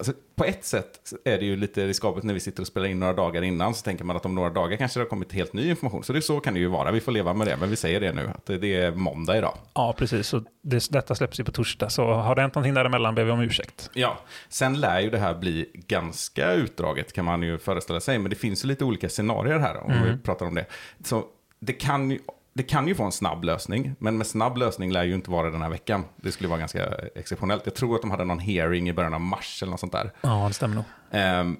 [0.00, 3.00] Alltså, på ett sätt är det ju lite riskabelt när vi sitter och spelar in
[3.00, 3.74] några dagar innan.
[3.74, 6.04] Så tänker man att om några dagar kanske det har kommit helt ny information.
[6.04, 6.90] Så det, så kan det ju vara.
[6.90, 7.56] Vi får leva med det.
[7.56, 8.30] Men vi säger det nu.
[8.34, 9.58] Att det, är måndag idag.
[9.74, 10.26] Ja, precis.
[10.26, 13.30] Så det, detta släpps ju på torsdag, så har det hänt någonting däremellan ber vi
[13.30, 13.90] om ursäkt.
[13.94, 18.18] Ja, sen lär ju det här bli ganska utdraget kan man ju föreställa sig.
[18.18, 20.66] Men det finns ju lite olika scenarier här om vi pratar om det.
[21.04, 21.24] Så
[21.60, 22.18] det kan, ju,
[22.58, 23.94] det kan ju få en snabb lösning.
[23.98, 26.04] Men med snabb lösning lär ju inte vara den här veckan.
[26.16, 27.62] Det skulle vara ganska exceptionellt.
[27.64, 30.12] Jag tror att de hade någon hearing i början av mars eller något sånt där.
[30.20, 30.84] Ja, det stämmer nog.
[31.10, 31.56] Ehm,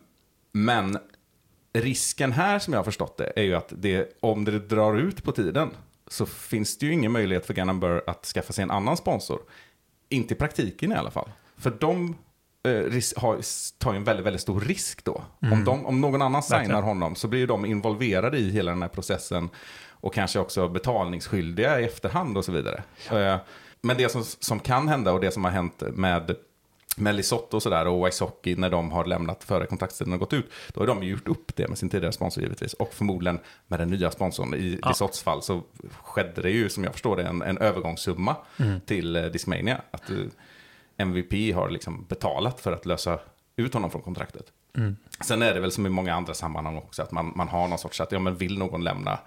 [0.53, 0.99] men
[1.73, 5.25] risken här som jag har förstått det är ju att det, om det drar ut
[5.25, 5.71] på tiden
[6.07, 9.41] så finns det ju ingen möjlighet för Burr att skaffa sig en annan sponsor.
[10.09, 11.31] Inte i praktiken i alla fall.
[11.57, 12.17] För de
[12.63, 13.01] eh,
[13.79, 15.23] tar ju en väldigt, väldigt stor risk då.
[15.43, 15.53] Mm.
[15.53, 16.85] Om, de, om någon annan signar Verkligen.
[16.85, 19.49] honom så blir ju de involverade i hela den här processen
[20.01, 22.83] och kanske också betalningsskyldiga i efterhand och så vidare.
[23.11, 23.37] Eh,
[23.81, 26.37] Men det som, som kan hända och det som har hänt med
[26.97, 30.51] med Lisotte och sådär och Wysocki när de har lämnat före kontraktstiden och gått ut,
[30.75, 32.75] då har de gjort upp det med sin tidigare sponsor givetvis.
[32.75, 34.55] Och förmodligen med den nya sponsorn.
[34.55, 34.89] I Ja.
[34.89, 35.63] Lisottes fall så
[36.03, 38.81] skedde det ju, som jag förstår det, en, en övergångssumma Mm.
[38.81, 39.81] till eh, Discmania.
[39.91, 40.17] Att eh,
[40.97, 43.19] MVP har liksom betalat för att lösa
[43.57, 44.47] ut honom från kontraktet.
[44.77, 44.97] Mm.
[45.21, 47.79] Sen är det väl som i många andra sammanhang också, att man, man har någon
[47.79, 49.19] sorts att, ja men vill någon lämna,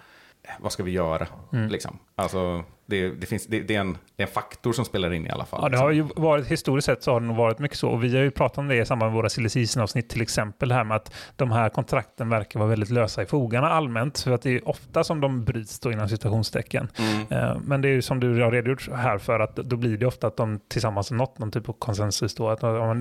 [0.59, 1.27] vad ska vi göra?
[1.53, 1.69] Mm.
[1.69, 1.99] Liksom.
[2.15, 5.27] Alltså, det, det, finns, det, det, är en, det är en faktor som spelar in
[5.27, 5.59] i alla fall.
[5.63, 7.89] Ja, det har ju varit, historiskt sett så har det nog varit mycket så.
[7.89, 10.71] Och vi har ju pratat om det i samband med våra silly season-avsnitt till exempel.
[10.71, 14.19] Här med att de här kontrakten verkar vara väldigt lösa i fogarna allmänt.
[14.19, 16.87] För att det är ofta som de bryts då inom situationstecken.
[16.99, 17.25] Mm.
[17.29, 20.05] Eh, Men det är ju som du har redogjort här för att då blir det
[20.05, 22.49] ofta att de tillsammans har nått någon typ av konsensus då.
[22.49, 22.95] Att ja,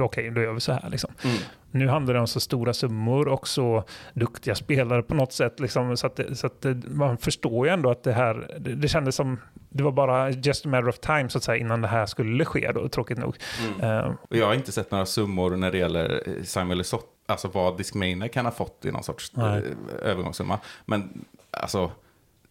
[0.00, 1.10] okej, då gör vi så här liksom.
[1.24, 1.36] Mm.
[1.74, 5.60] Nu handlar det om så stora summor och så duktiga spelare på något sätt.
[5.60, 9.16] Liksom, så att, så att man förstår ju ändå att det här, det, det kändes
[9.16, 12.06] som, det var bara just a matter of time så att säga innan det här
[12.06, 13.36] skulle ske då, tråkigt nog.
[13.80, 14.12] Mm.
[14.30, 17.76] Och jag har inte sett några summor när det gäller eh, Samuel Lisotte, alltså vad
[17.76, 19.58] Discmania kan ha fått i någon sorts Nej.
[19.58, 20.58] eh, övergångssumma.
[20.84, 21.90] Men alltså,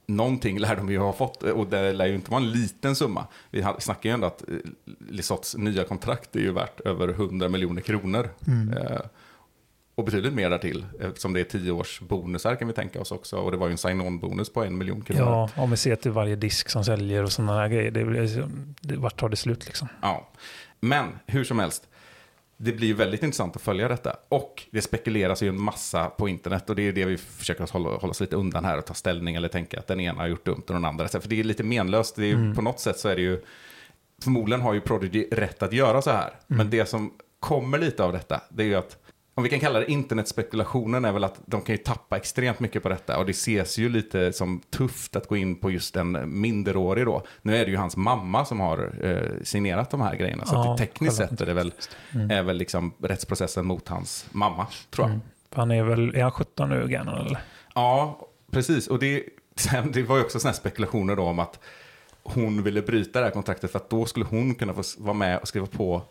[0.05, 3.27] någonting lär de ju ha fått, och det lär ju inte vara en liten summa.
[3.49, 4.55] Vi snackar ju ändå att eh,
[5.09, 8.29] Lisottes nya kontrakt är ju värt över 100 miljoner kronor.
[8.77, 8.99] Eh,
[9.95, 13.37] och betydligt mer därtill, eftersom det är tio års bonusar kan vi tänka oss också.
[13.37, 15.23] Och det var ju en sign-on-bonus på en miljon kronor.
[15.23, 17.91] ja, om vi ser till varje disk som säljer och sådana här grejer.
[17.91, 18.49] Det,
[18.81, 19.87] det, vart tar det slut liksom?
[20.01, 20.29] Ja.
[20.79, 21.87] Men hur som helst,
[22.57, 24.15] det blir ju väldigt intressant att följa detta.
[24.29, 27.89] Och det spekuleras ju en massa på internet och det är det vi försöker hålla,
[27.89, 30.45] hålla oss lite undan här och ta ställning eller tänka att den ena har gjort
[30.45, 31.07] dumt och den andra.
[31.07, 32.15] För det är lite menlöst.
[32.15, 33.41] Det är ju, På något sätt så är det ju,
[34.23, 36.33] förmodligen har ju Prodigy rätt att göra så här.
[36.47, 39.02] Men det som kommer lite av detta, det är ju att
[39.35, 42.83] om vi kan kalla det internetspekulationen är väl att de kan ju tappa extremt mycket
[42.83, 46.41] på detta och det ses ju lite som tufft att gå in på just en
[46.41, 47.23] minderårig då.
[47.41, 50.77] Nu är det ju hans mamma som har eh, signerat de här grejerna så Ja,
[50.77, 51.73] tekniskt sett är det väl,
[52.29, 55.19] är väl liksom rättsprocessen mot hans mamma tror jag.
[55.55, 57.37] Han är väl, är han 17 nu, eller?
[57.75, 58.19] Ja,
[58.51, 58.87] precis.
[58.87, 59.23] Och det,
[59.93, 61.59] det var ju också sådana spekulationer då om att
[62.23, 65.39] hon ville bryta det här kontraktet för att då skulle hon kunna få vara med
[65.39, 66.01] och skriva på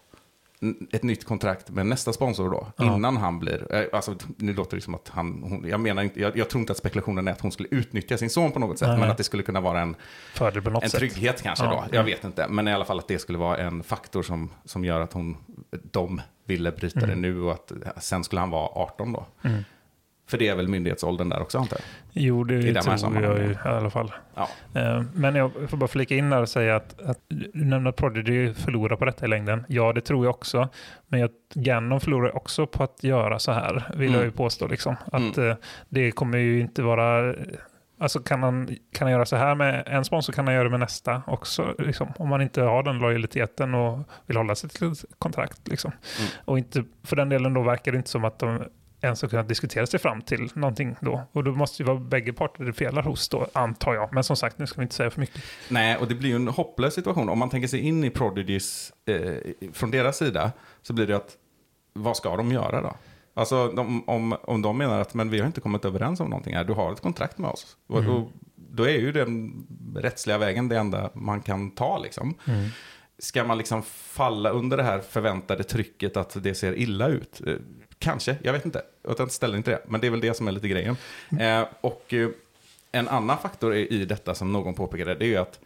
[0.92, 2.84] ett nytt kontrakt med nästa sponsor då, Ja.
[2.96, 6.20] innan han blir, eh, alltså nu låter det som att han, hon, jag menar inte,
[6.20, 8.78] jag, jag tror inte att spekulationen är att hon skulle utnyttja sin son på något
[8.78, 8.98] sätt, Nej.
[8.98, 9.96] men att det skulle kunna vara en,
[10.34, 10.98] Fördel på något en sätt.
[10.98, 11.84] trygghet kanske Ja.
[11.90, 14.50] då, jag vet inte, men i alla fall att det skulle vara en faktor som,
[14.64, 15.36] som gör att hon,
[15.92, 17.72] de ville bryta det nu och att
[18.04, 19.26] sen skulle han vara 18 då.
[19.44, 19.64] Mm.
[20.32, 21.84] För det är väl myndighetsåldern där också antar jag.
[22.12, 24.12] Jo, det I tror jag i alla fall.
[24.34, 24.48] Ja.
[24.74, 27.96] Eh, Men jag får bara flika in där och säga att, att du nämner att
[27.96, 29.64] Prodigy förlorar på detta i längden.
[29.68, 30.68] Ja, det tror jag också.
[31.08, 34.14] Men jag, Ganon förlorar också på att göra så här, vill Mm.
[34.20, 34.66] jag ju påstå.
[34.66, 34.96] Liksom.
[35.12, 35.54] Att eh,
[35.88, 37.34] det kommer ju inte vara...
[37.98, 40.70] Alltså kan han, kan han göra så här med en sponsor kan han göra det
[40.70, 41.74] med nästa också.
[41.78, 45.68] Liksom, om man inte har den lojaliteten och vill hålla sig till kontrakt.
[45.68, 45.92] Liksom.
[46.18, 46.30] Mm.
[46.44, 48.62] Och inte, för den delen då verkar det inte som att de
[49.02, 51.22] ens har kunnat diskutera sig fram till någonting då.
[51.32, 54.12] Och då måste ju vara bägge parter det felar hos då, antar jag.
[54.12, 55.42] Men som sagt, nu ska vi inte säga för mycket.
[55.68, 57.28] Nej, och det blir ju en hopplös situation.
[57.28, 59.32] Om man tänker sig in i Prodigys, eh,
[59.72, 61.36] från deras sida, så blir det att,
[61.92, 62.96] vad ska de göra då?
[63.34, 66.54] Alltså de, om, om de menar att men vi har inte kommit överens om någonting
[66.54, 67.76] här, du har ett kontrakt med oss.
[67.90, 68.10] Mm.
[68.10, 68.30] och,
[68.74, 72.34] då är ju den rättsliga vägen det enda man kan ta liksom.
[72.44, 72.68] Mm.
[73.18, 77.40] Ska man liksom falla under det här förväntade trycket att det ser illa ut?
[78.02, 78.82] Kanske, jag vet inte.
[79.02, 79.82] Jag tar inte ställning till det.
[79.86, 80.96] Men det är väl det som är lite grejen.
[81.40, 82.28] Eh, och eh,
[82.92, 85.60] en annan faktor i detta som någon påpekade, det är ju att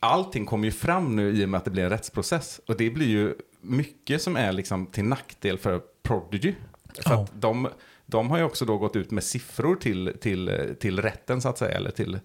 [0.00, 2.60] allting kommer ju fram nu i och med att det blir en rättsprocess.
[2.66, 6.54] Och det blir ju mycket som är liksom till nackdel för Prodigy.
[6.94, 7.22] För Ja.
[7.22, 7.68] att de,
[8.06, 11.58] de har ju också då gått ut med siffror till, till, till rätten så att
[11.58, 12.18] säga, eller till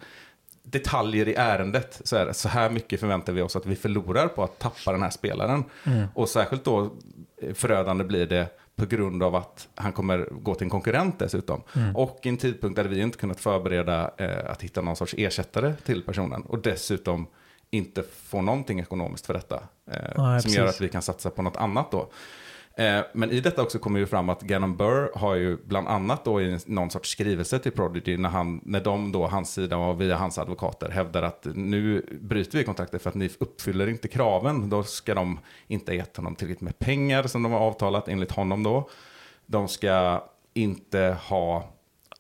[0.64, 2.02] detaljer i ärendet.
[2.04, 5.04] Så här, så här mycket förväntar vi oss att vi förlorar på att tappa den
[5.04, 5.64] här spelaren.
[6.14, 6.92] Och särskilt då
[7.42, 8.48] eh, förödande blir det
[8.78, 11.64] på grund av att han kommer gå till en konkurrent dessutom.
[11.96, 15.74] Och i en tidpunkt där vi inte kunnat förbereda eh, att hitta någon sorts ersättare
[15.86, 16.42] till personen.
[16.42, 17.28] Och dessutom
[17.70, 19.64] inte få någonting ekonomiskt för detta.
[19.92, 20.76] Eh, Nej, som gör precis.
[20.76, 22.10] att vi kan satsa på något annat då.
[22.78, 26.26] Eh, Men i detta också kommer ju fram att Gannon Burr har ju bland annat
[26.26, 30.02] då i någon sorts skrivelse till Prodigy när, han, när de då, hans sida och
[30.02, 34.70] via hans advokater hävdar att nu bryter vi kontraktet för att ni uppfyller inte kraven.
[34.70, 38.32] Då ska de inte ha gett honom tillräckligt med pengar som de har avtalat enligt
[38.32, 38.90] honom då.
[39.46, 40.24] De ska
[40.54, 41.70] inte ha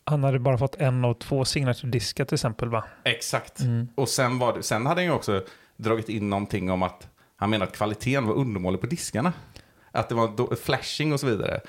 [0.03, 2.83] Han hade bara fått en av två signaturdiskar till exempel va?
[3.03, 3.59] Exakt.
[3.95, 5.43] Och sen, var det, sen hade han ju också
[5.77, 9.33] dragit in någonting om att han menar att kvaliteten var undermålig på diskarna.
[9.97, 11.61] Att det var flashing och så vidare.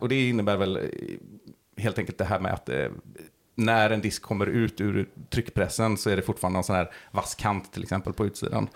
[0.00, 0.82] Och det innebär väl eh,
[1.82, 2.88] helt enkelt det här med att eh,
[3.54, 7.34] när en disk kommer ut ur tryckpressen så är det fortfarande en sån här vass
[7.34, 8.68] kant till exempel på utsidan.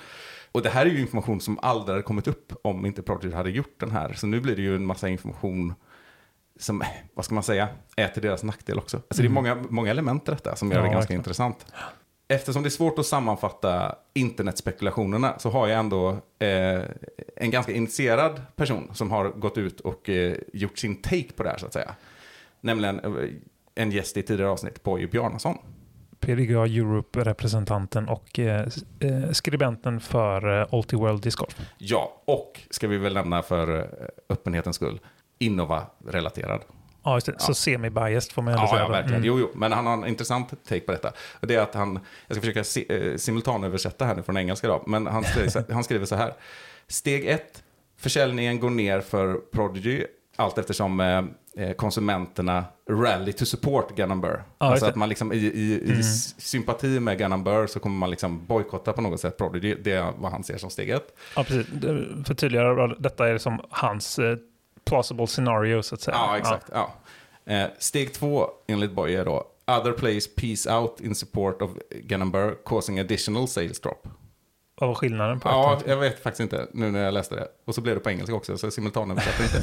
[0.53, 3.51] Och det här är ju information som aldrig hade kommit upp om inte Prodigy hade
[3.51, 4.13] gjort den här.
[4.13, 5.75] Så nu blir det ju en massa information
[6.59, 6.83] som,
[7.15, 8.97] vad ska man säga, är till deras nackdel också.
[8.97, 11.21] Alltså det är många, många element i detta som gör Ja, det ganska verkligen.
[11.21, 11.67] intressant.
[12.35, 16.83] Eftersom det är svårt att sammanfatta internetspekulationerna så har jag ändå eh,
[17.37, 21.49] en ganska initierad person som har gått ut och eh, gjort sin take på det
[21.49, 21.95] här så att säga.
[22.61, 23.31] Nämligen eh,
[23.75, 25.59] en gäst i tidigare avsnitt, Boje Bjarnason.
[26.21, 28.69] PDGA Europe-representanten och eh,
[29.01, 31.61] eh, skribenten för eh, Alti World Disc Golf.
[31.79, 33.85] Ja, och ska vi väl nämna för eh,
[34.29, 35.01] öppenhetens skull,
[35.39, 36.61] Innova-relaterad.
[37.05, 37.35] Ja, just det.
[37.39, 38.83] Så semi-biased får man ändå Ja, säga.
[38.83, 39.15] ja, verkligen.
[39.23, 39.27] Mm.
[39.27, 41.13] Jo, jo, men han har en intressant take på detta.
[41.41, 44.69] Och det är att han, jag ska försöka si, eh, simultanöversätta här nu från engelska
[44.69, 46.33] då, men han skriver, så- han skriver så här.
[46.89, 47.63] Steg ett,
[47.99, 50.05] försäljningen går ner för Prodigy
[50.37, 51.25] allt eftersom eh,
[51.57, 54.43] eh, konsumenterna rally to support Gun Burr.
[54.59, 57.97] Ja, alltså att man liksom i, i, i s- sympati med Gun Burr så kommer
[57.97, 59.75] man liksom bojkotta på något sätt Prodigy.
[59.75, 61.07] Det är vad han ser som steg ett.
[61.37, 61.67] Ja, precis.
[62.27, 64.37] För tydligare, detta är som hans eh,
[64.85, 66.17] plausible scenario, så att säga.
[66.17, 66.67] Ja, exakt.
[66.73, 66.93] Ja.
[67.47, 71.71] Eh, steg två, enligt Boye, är då Other players peace out in support of
[72.33, 74.09] Burr causing additional sales drop.
[74.77, 75.91] Vad var skillnaden på Ja, detta?
[75.91, 77.49] jag vet faktiskt inte nu när jag läste det.
[77.65, 79.63] Och så blev det på engelska också, så simultanöversatte inte.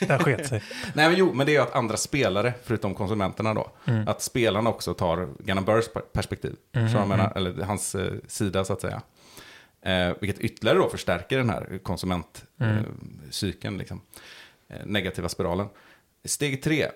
[0.06, 0.62] Det sket sig.
[0.94, 4.08] Nej, men jo, men det är att andra spelare, förutom konsumenterna då, Mm.
[4.08, 6.56] att spelarna också tar Gun Burrs perspektiv.
[6.72, 7.36] Mm, Så jag menar, mm.
[7.36, 9.02] eller hans eh, sida så att säga.
[9.82, 12.84] Eh, vilket ytterligare då förstärker den här konsumentcykeln,
[13.64, 13.74] Mm.
[13.74, 14.00] eh, liksom.
[14.68, 15.68] Eh, negativa spiralen.
[16.24, 16.90] Steg tre.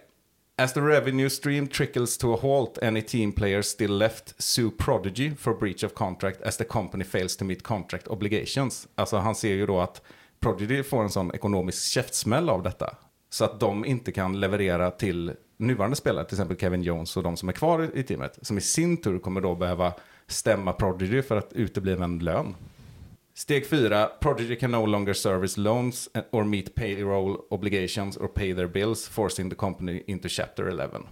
[0.56, 5.34] As the revenue stream trickles to a halt, any team players still left sue Prodigy
[5.38, 8.88] for breach of contract as the company fails to meet contract obligations.
[8.94, 10.02] Alltså han ser ju då att
[10.40, 12.96] Prodigy får en sån ekonomisk käftsmäll av detta.
[13.30, 17.36] Så att de inte kan leverera till nuvarande spelare, till exempel Kevin Jones och de
[17.36, 18.38] som är kvar i teamet.
[18.42, 19.92] Som i sin tur kommer då behöva
[20.26, 22.54] stämma Prodigy för att utebliven lön.
[23.34, 24.08] Steg 4.
[24.20, 29.50] Prodigy can no longer service loans or meet payroll obligations or pay their bills, forcing
[29.50, 31.02] the company into chapter 11.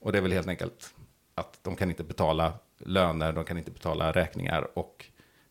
[0.00, 0.94] Och det är väl helt enkelt
[1.34, 5.06] att de kan inte betala löner, de kan inte betala räkningar och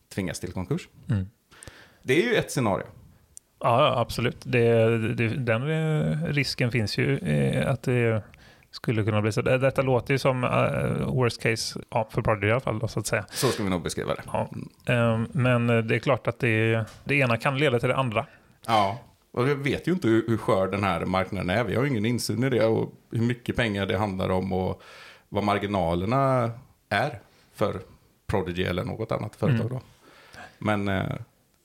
[0.10, 0.90] tvingas till konkurs.
[1.10, 1.28] Mm.
[2.04, 2.86] Det är ju ett scenario.
[3.60, 4.42] Ja, absolut.
[4.46, 8.24] Det, det, den eh, risken finns ju eh, att det
[8.78, 9.42] skulle kunna bli så.
[9.42, 12.88] Det- Detta låter ju som eh, worst case ja, för Prodigy i alla fall, då,
[12.88, 13.26] så att säga.
[13.30, 14.22] Så ska vi nog beskriva det.
[14.34, 14.50] Ja.
[14.94, 18.26] Eh, men eh, det är klart att det, det ena kan leda till det andra.
[18.68, 19.00] Ja,
[19.32, 21.64] och vi vet ju inte hur, hur skör den här marknaden är.
[21.64, 24.82] Vi har ingen insyn i det och hur mycket pengar det handlar om och
[25.30, 26.52] vad marginalerna
[26.90, 27.20] är
[27.54, 27.82] för
[28.28, 29.60] Prodigy eller något annat företag.
[29.66, 29.74] Mm.
[29.74, 29.82] Då.
[30.60, 31.04] Men eh,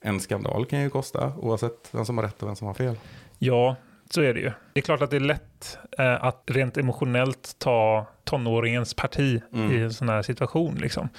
[0.01, 2.95] en skandal kan ju kosta oavsett vem som har rätt och vem som har fel.
[3.39, 3.75] Ja,
[4.09, 4.51] så är det ju.
[4.73, 9.71] Det är klart att det är lätt eh, att rent emotionellt ta tonåringens parti Mm.
[9.71, 10.75] i en sån här situation.
[10.75, 11.09] Liksom.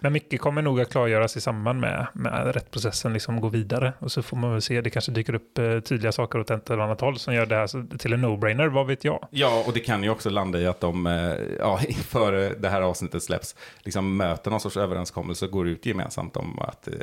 [0.00, 3.92] Men mycket kommer nog att klargöras i samband med, med rättsprocessen liksom gå vidare.
[3.98, 6.70] Och så får man väl se, det kanske dyker upp eh, tydliga saker åt ett
[6.70, 9.28] eller annat håll som gör det här till en no-brainer, vad vet jag?
[9.30, 11.12] Ja, och det kan ju också landa i att de, eh,
[11.58, 16.36] ja, före det här avsnittet släpps, liksom möter någon sorts överenskommelse och går ut gemensamt
[16.36, 16.94] om att eh,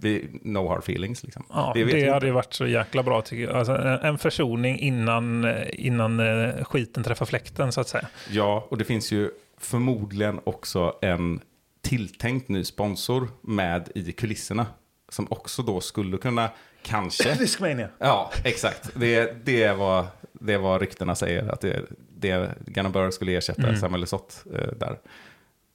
[0.00, 1.22] vi, no hard feelings.
[1.24, 1.44] Liksom.
[1.48, 3.56] Ja, det ju hade ju varit så jäkla bra tycker jag.
[3.56, 8.06] Alltså, en, en försoning innan, eh, innan eh, skiten träffar fläkten så att säga.
[8.30, 11.40] Ja, och det finns ju förmodligen också en
[11.80, 14.66] tilltänkt ny sponsor med i kulisserna.
[15.08, 16.50] Som också då skulle kunna,
[16.82, 17.34] kanske...
[17.38, 17.88] Discmania.
[17.98, 18.90] Ja, exakt.
[18.94, 21.48] Det, det, är vad, det vad ryktena säger.
[21.48, 21.82] Att det,
[22.16, 23.76] det Gunnar skulle ersätta Mm.
[23.76, 24.98] Samuel Lesoth eh, där.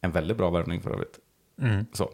[0.02, 1.20] En väldigt bra värvning för övrigt.
[1.62, 1.86] Mm.
[1.94, 2.10] Så.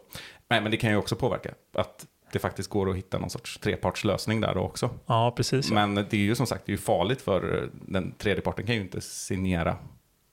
[0.48, 1.54] Nej, men det kan ju också påverka.
[1.72, 4.90] Att det faktiskt går att hitta någon sorts trepartslösning där också.
[5.06, 5.68] Ja, precis.
[5.68, 5.74] Ja.
[5.74, 8.74] Men det är ju som sagt det är ju farligt för den tredje parten kan
[8.74, 9.76] ju inte signera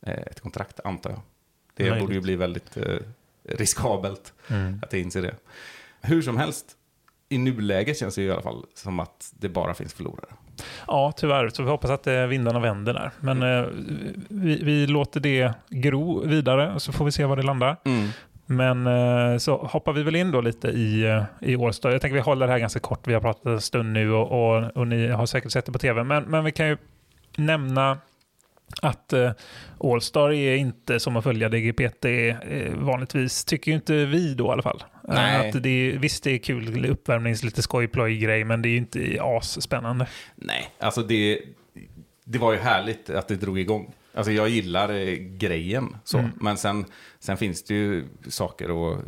[0.05, 1.19] eh, ett kontrakt antar jag.
[1.73, 2.01] Det Möjligt.
[2.01, 2.97] borde ju bli väldigt eh,
[3.57, 4.79] riskabelt Mm.
[4.83, 5.35] att inse det.
[6.01, 6.65] Hur som helst,
[7.29, 10.29] i nuläget känns det ju i alla fall som att det bara finns förlorare.
[10.87, 11.49] Ja, tyvärr.
[11.49, 13.11] Så vi hoppas att eh, vindarna vänder där.
[13.19, 13.65] Men eh,
[14.29, 17.77] vi, vi låter det gro vidare så får vi se var det landar.
[18.45, 21.91] Men eh, så hoppar vi väl in då lite i, i Årstad.
[21.91, 23.07] Jag tänker vi håller det här ganska kort.
[23.07, 25.79] Vi har pratat en stund nu och, och, och ni har säkert sett det på
[25.79, 26.03] tv.
[26.03, 26.77] Men, men vi kan ju
[27.35, 27.97] nämna
[28.81, 29.31] att eh,
[29.83, 32.35] Allstar är inte som att följa DGPT eh,
[32.75, 33.45] vanligtvis.
[33.45, 34.83] Tycker ju inte vi då i alla fall.
[35.07, 35.49] Eh, Nej.
[35.49, 39.17] Att det är, visst, det är kul uppvärmnings, lite skojploj-grej, men det är ju inte
[39.21, 40.07] as-spännande.
[40.35, 41.39] Nej, alltså det,
[42.25, 43.93] det var ju härligt att det drog igång.
[44.13, 46.31] Alltså jag gillar eh, grejen så, Mm.
[46.41, 46.85] men sen,
[47.19, 49.01] sen finns det ju saker att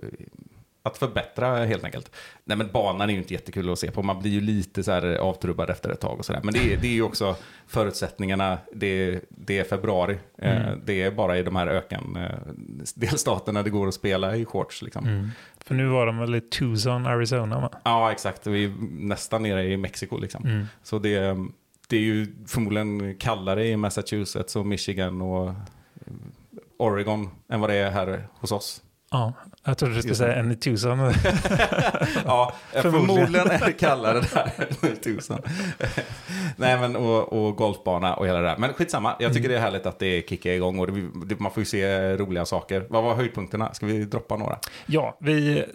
[0.84, 2.12] att förbättra helt enkelt.
[2.44, 4.04] Nej men banan är ju inte jättekul att se på.
[4.04, 6.42] Man blir ju lite så här avtrubbad efter ett tag och sådär.
[6.44, 7.36] Men det är, det är ju också
[7.68, 8.58] förutsättningarna.
[8.74, 10.18] Det är, det är februari.
[10.38, 12.54] Eh, Det är bara i de här öken eh,
[12.96, 15.32] delstaterna det går att spela i shorts liksom.
[15.66, 17.70] För nu var de väl i Tucson, Arizona va?
[17.84, 18.48] Ja, exakt.
[18.48, 20.68] Vi är nästan nere i Mexiko liksom.
[20.84, 21.38] Så det,
[21.88, 25.54] det är ju förmodligen kallare i Massachusetts och Michigan och eh,
[26.78, 28.82] Oregon än vad det är här hos oss.
[29.12, 29.34] Ja,
[29.64, 31.00] jag trodde du skulle säga en i Tucson.
[32.26, 33.36] Ja, Förmodligen.
[33.52, 34.52] är det kallare där
[35.30, 35.42] än.
[36.56, 38.58] Nej, men och, och golfbana och hela det där.
[38.58, 40.88] Men skitsamma, jag tycker det är härligt att det kickar igång och
[41.28, 42.86] det, man får ju se roliga saker.
[42.90, 43.74] Vad var höjdpunkterna?
[43.74, 44.58] Ska vi droppa några?
[44.86, 45.66] Ja, vi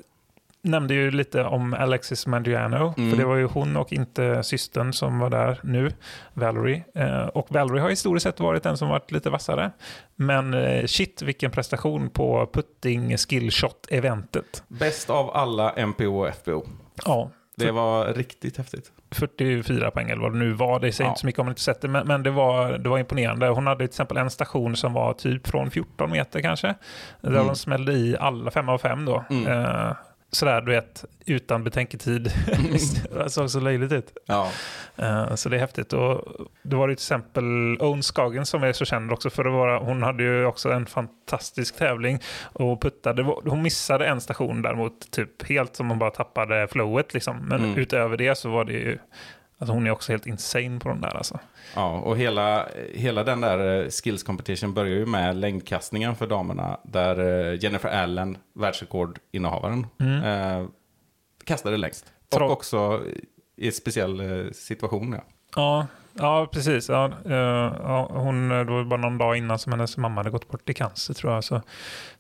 [0.67, 2.95] nämnde ju lite om Alexis Mangiano.
[2.97, 3.11] Mm.
[3.11, 5.91] För det var ju hon och inte systern som var där nu,
[6.35, 6.85] Valerie.
[6.95, 9.71] Eh, och Valerie har historiskt sett varit den som varit lite vassare.
[10.17, 14.62] Men eh, shit vilken prestation på putting skillshot-eventet.
[14.69, 16.62] Bäst av alla MPO och FPO.
[17.05, 18.93] Ja, Det var riktigt häftigt.
[19.11, 20.81] 44 poäng eller vad det nu var.
[20.81, 21.12] Det säger Ja.
[21.12, 23.49] inte så mycket om man inte sett det, men, men det, var, det var imponerande.
[23.49, 26.75] Hon hade till exempel en station som var typ från 14 meter kanske.
[27.21, 27.47] Där Mm.
[27.47, 29.25] de smällde i alla fem av fem då.
[29.31, 29.47] Mm.
[29.47, 29.93] Eh,
[30.37, 32.32] sådär, du vet, utan betänketid.
[33.24, 34.12] det såg så löjligt ut.
[34.26, 34.51] Ja,
[34.99, 35.93] Eh, så det är häftigt.
[35.93, 36.24] Och
[36.62, 39.78] det var ju till exempel Owen Skagen som är så känd också för att vara,
[39.78, 42.18] hon hade ju också en fantastisk tävling
[42.53, 43.22] och puttade.
[43.22, 47.37] Hon missade en station däremot, typ helt som hon bara tappade flowet liksom.
[47.49, 47.76] Men Mm.
[47.78, 48.99] utöver det så var det ju,
[49.59, 51.39] alltså hon är också helt insane på den där alltså.
[51.75, 56.81] ja, och hela, hela den där eh, skills competition börjar ju med längdkastningen för damerna.
[56.85, 57.19] Där
[57.53, 59.87] eh, Jennifer Allen, världsrekordinnehavaren,
[60.25, 60.67] eh,
[61.45, 62.13] kastade längst.
[62.35, 63.03] Tra- Och också
[63.57, 65.13] i en speciell eh, situation.
[65.13, 65.23] Ja.
[65.57, 66.89] Ja, ja precis.
[66.89, 70.69] Ja, ja, hon, det var bara någon dag innan som hennes mamma hade gått bort
[70.71, 71.45] i cancer tror jag.
[71.45, 71.61] Så,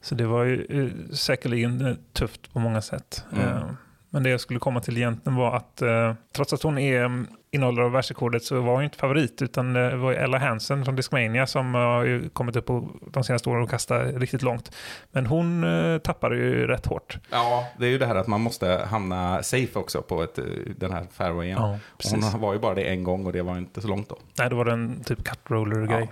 [0.00, 3.24] så det var ju säkerligen tufft på många sätt.
[3.32, 3.76] Mm.
[4.16, 7.26] Men det jag skulle komma till egentligen var att eh, trots att hon är mm,
[7.50, 11.46] innehållare av världsrekordet så var hon inte favorit utan det var Ella Hansen från Discmania
[11.46, 14.74] som har ju kommit upp på de senaste åren och kastat riktigt långt.
[15.12, 17.18] Men hon eh, tappade ju rätt hårt.
[17.30, 20.44] ja, det är ju det här att man måste hamna safe också på ett, eh,
[20.76, 21.58] den här fairwayen.
[21.58, 21.78] Ja,
[22.10, 24.18] hon var ju bara det en gång och det var inte så långt då.
[24.38, 26.10] Nej, det var en typ cut roller-grej.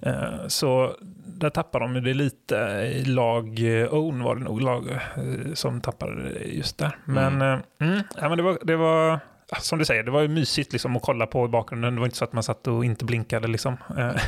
[0.00, 0.96] Eh, Så
[1.38, 2.88] där tappade de det lite.
[3.06, 6.98] Lag eh, own var det nog lag eh, som tappade just där.
[7.04, 7.60] Men, mm.
[7.80, 9.20] Mm, ja, men det var, det var
[9.60, 11.94] som du säger, det var ju mysigt liksom att kolla på i bakgrunden.
[11.94, 13.76] Det var inte så att man satt och inte blinkade liksom.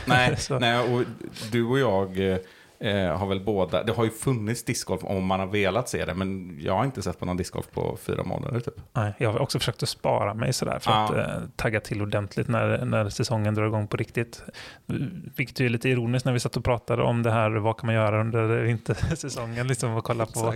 [0.06, 1.02] Nej, nej och
[1.52, 2.38] du och jag
[2.80, 6.14] eh, har väl båda, det har ju funnits discgolf om man har velat se det,
[6.14, 8.74] men jag har inte sett på någon discgolf på fyra månader typ.
[8.92, 11.04] nej, jag har också försökt att spara mig sådär för Ja.
[11.04, 14.42] att eh, tagga till ordentligt när, när säsongen drar igång på riktigt.
[15.36, 17.86] Vilket ju är lite ironiskt när vi satt och pratade om det här, vad kan
[17.86, 20.54] man göra under vintersäsongen, liksom och kolla på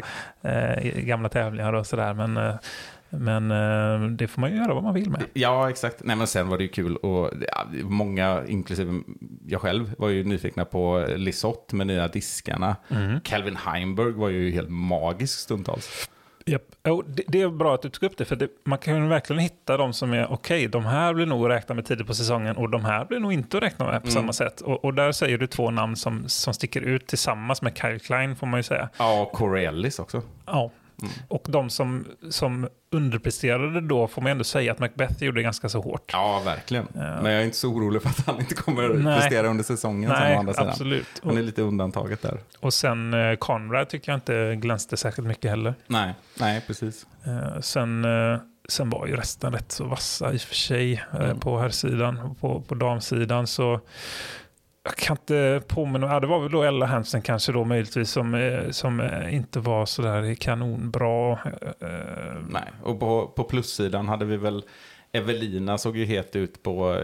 [0.48, 2.14] eh, gamla tävlingar och sådär.
[2.14, 2.54] Men, eh,
[3.12, 5.22] men eh, det får man ju göra vad man vill med.
[5.32, 5.96] Ja, exakt.
[6.04, 9.00] Nej, men sen var det ju kul och ja, många, inklusive
[9.46, 12.76] jag själv, var ju nyfikna på Lisotte med nya diskarna.
[12.88, 13.20] Mm.
[13.20, 16.08] Calvin Heimberg var ju helt magisk stundtals.
[16.46, 16.62] Japp.
[16.84, 19.08] Jo, det, det är bra att du tog upp det, för det, man kan ju
[19.08, 22.14] verkligen hitta de som är okej, de här blir nog att räkna med tidigt på
[22.14, 24.14] säsongen och de här blir nog inte att räkna med på Mm.
[24.14, 24.60] samma sätt.
[24.60, 28.36] Och, och där säger du två namn som, som sticker ut tillsammans med Kyle Klein,
[28.36, 28.88] får man ju säga.
[28.98, 30.22] Ja, och Corey Ellis också.
[30.46, 30.70] Ja.
[31.02, 31.14] Mm.
[31.28, 35.80] Och de som, som underpresterade då får man ändå säga att Macbeth gjorde ganska så
[35.80, 36.10] hårt.
[36.12, 36.86] Ja, verkligen.
[36.94, 37.00] Ja.
[37.22, 39.20] Men jag är inte så orolig för att han inte kommer att Nej.
[39.20, 40.10] prestera under säsongen.
[40.10, 40.68] Nej, andra sidan.
[40.68, 41.06] absolut.
[41.24, 42.38] Han är lite undantaget där.
[42.60, 45.74] och sen eh, Conrad tycker jag inte glänste särskilt mycket heller.
[45.86, 47.06] Nej, nej precis.
[47.24, 51.20] Eh, sen, eh, sen var ju resten rätt så vassa i och för sig eh,
[51.24, 51.40] Mm.
[51.40, 52.34] på herrsidan.
[52.40, 53.80] På, på damsidan så
[54.84, 58.34] jag kan inte påminna ja, Det var väl då Ella Hansen kanske då möjligtvis som,
[58.34, 61.32] eh, som eh, inte var sådär kanonbra.
[61.32, 61.88] Eh,
[62.48, 64.64] Nej, och på, på plussidan hade vi väl
[65.14, 67.00] Evelina såg ju het ut på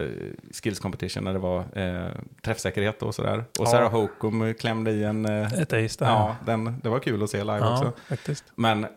[0.63, 2.07] skills competition när det var eh,
[2.43, 3.37] träffsäkerhet och sådär.
[3.39, 3.65] Och Ja.
[3.65, 5.25] Sarah Hokum klämde i en...
[5.25, 6.11] Eh, Ett ace där.
[6.11, 7.91] ja, den, det var kul att se live ja också.
[8.07, 8.43] faktiskt.
[8.55, 8.87] Men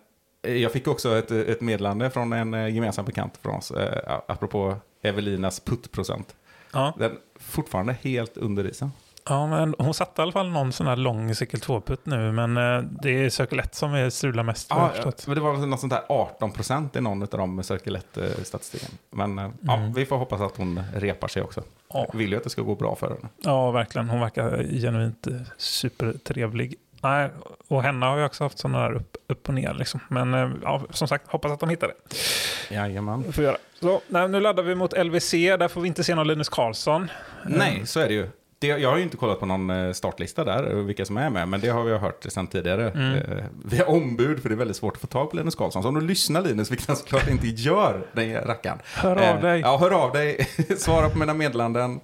[0.42, 5.60] jag fick också ett, ett meddelande från en gemensam bekant från oss, eh, apropå Evelinas
[5.60, 6.36] puttprocent.
[6.72, 6.94] Ja.
[6.98, 7.18] Den
[7.52, 8.92] fortfarande helt under isen.
[9.28, 12.56] ja, men hon satte i alla fall någon sån här lång cykel 2-putt nu, men
[12.56, 14.66] eh, det är Circle 1 som är strular mest.
[14.70, 14.90] Ja,
[15.26, 18.90] men det var något sånt där 18 procent i någon av de Circle 1-statistiken.
[19.10, 19.92] Men eh, ja, Mm.
[19.92, 21.62] vi får hoppas att hon repar sig också.
[21.94, 22.06] Ja.
[22.12, 23.28] Jag vill ju att det ska gå bra för henne.
[23.42, 24.08] Ja, verkligen.
[24.10, 26.74] Hon verkar genuint eh, supertrevlig.
[27.02, 27.30] Nej,
[27.68, 29.74] och henne har ju också haft sådana här upp, upp och ner.
[29.74, 30.00] Liksom.
[30.08, 32.74] Men eh, ja, som sagt, hoppas att de hittar det.
[32.74, 33.32] Jajamän.
[33.32, 33.56] Får göra.
[33.80, 35.30] Så, nej, nu laddar vi mot LVC.
[35.32, 37.10] Där får vi inte se någon Linus Karlsson.
[37.46, 38.28] Nej, så är det ju.
[38.62, 41.30] Det, jag har ju inte kollat på någon eh, startlista där, och vilka som är
[41.30, 42.90] med, men det har vi hört sedan tidigare.
[42.90, 43.14] Mm.
[43.16, 45.82] Eh, via ombud, för det är väldigt svårt att få tag på Linus Karlsson.
[45.82, 48.78] Så om du lyssnar Linus, vilket han såklart inte gör, den rackaren.
[48.94, 49.60] Hör av Eh, dig.
[49.60, 50.46] Ja, hör av dig.
[50.78, 52.00] Svara på mina meddelanden.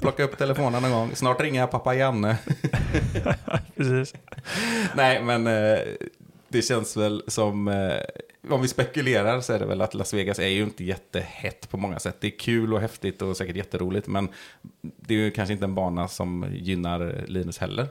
[0.00, 1.10] Plocka upp telefonen någon gång.
[1.14, 2.36] Snart ringer jag pappa Janne.
[3.76, 4.14] Precis.
[4.94, 5.78] Nej, men eh,
[6.48, 7.74] det känns väl som, eh,
[8.48, 11.76] om vi spekulerar så är det väl att Las Vegas är ju inte jättehett på
[11.76, 12.16] många sätt.
[12.20, 14.28] Det är kul och häftigt och säkert jätteroligt, men
[14.80, 17.88] det är ju kanske inte en bana som gynnar Linus heller.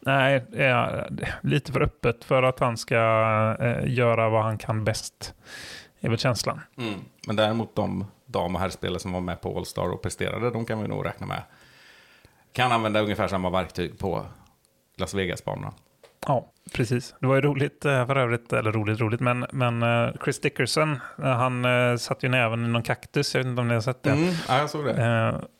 [0.00, 1.10] Nej, det är
[1.42, 2.96] lite för öppet för att han ska
[3.60, 5.34] eh, göra vad han kan bäst.
[6.00, 6.60] är väl känslan.
[7.26, 10.82] Men däremot de dam och herrspelare som var med på All-Star och presterade, de kan
[10.82, 11.42] vi nog räkna med.
[12.52, 14.26] Kan använda ungefär samma verktyg på
[14.96, 15.72] Las Vegas-banorna.
[16.26, 17.14] Ja, precis.
[17.20, 21.00] Det var ju roligt eh, för övrigt, eller roligt roligt, men, men eh, Chris Dickerson,
[21.22, 21.64] eh, han
[21.98, 24.10] satt ju näven i någon kaktus, jag vet inte om ni har sett det.
[24.10, 24.92] Mm, ja, jag såg det.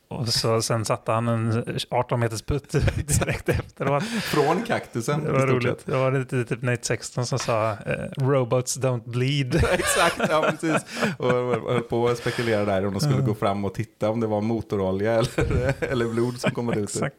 [0.09, 2.71] Och så, sen satte han en 18 meters putt
[3.19, 4.03] direkt efteråt.
[4.03, 5.23] Från kaktusen.
[5.23, 5.85] Det var roligt.
[5.85, 7.77] Det var lite typ Nate Sexton som sa eh,
[8.17, 9.55] “Robots don't bleed”.
[9.71, 10.85] Exakt, ja precis.
[11.17, 14.27] Och höll på att spekulera där om de skulle gå fram och titta om det
[14.27, 16.83] var motorolja eller, eller blod som kommer ut.
[16.89, 17.15] Exakt.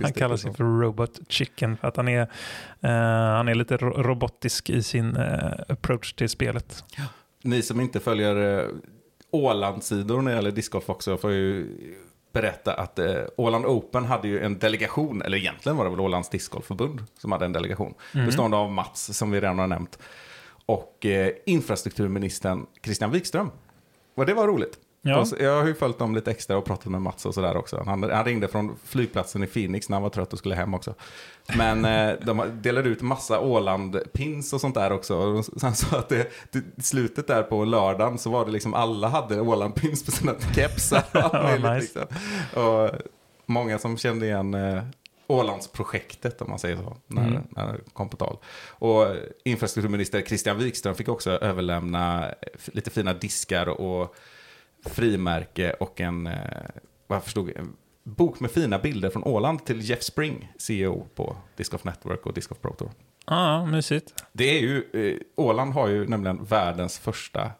[0.00, 0.54] Han kallar sig Dickerson.
[0.78, 2.20] för Robot Chicken för att han är,
[2.80, 2.90] eh,
[3.36, 6.84] han är lite ro- robotisk i sin eh, approach till spelet.
[7.42, 8.66] Ni som inte följer eh,
[9.30, 11.66] Åland-sidor när det gäller discgolf också får ju
[12.32, 16.28] berätta att eh, Åland Open hade ju en delegation, eller egentligen var det väl Ålands
[16.28, 19.98] discgolfförbund som hade en delegation, bestående av Mats som vi redan har nämnt,
[20.66, 23.50] och eh, infrastrukturministern Christian Wikström.
[24.14, 24.78] Och det var roligt.
[25.08, 25.26] Ja.
[25.40, 27.82] Jag har ju följt dem lite extra och pratat med Mats och sådär också.
[27.86, 30.94] Han, han ringde från flygplatsen i Phoenix när han var trött och skulle hem också.
[31.56, 35.42] Men eh, de delade ut massa Åland-pins och sånt där också.
[35.62, 39.40] Han sa att det, det, slutet där på lördagen så var det liksom alla hade
[39.40, 41.78] Åland-pins på sina kepsar och allt nice.
[41.80, 42.62] Liksom.
[42.62, 42.90] Och
[43.46, 44.82] många som kände igen eh,
[45.52, 47.42] Ålandsprojektet om man säger så, när, Mm.
[47.50, 48.36] när det kom på tal.
[48.68, 49.06] Och
[49.44, 54.14] infrastrukturminister Christian Wikström fick också överlämna f- lite fina diskar och
[54.84, 56.34] frimärke och en, eh,
[57.06, 61.36] vad jag förstod, en bok med fina bilder från Åland till Jeff Spring, CEO på
[61.56, 62.90] Disc Golf Network och Disc Golf Pro Tour.
[63.26, 64.24] Ja, mysigt.
[64.32, 67.50] Det är ju, eh, Åland har ju nämligen världens första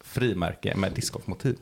[0.00, 1.58] frimärke med discgolfmotiv.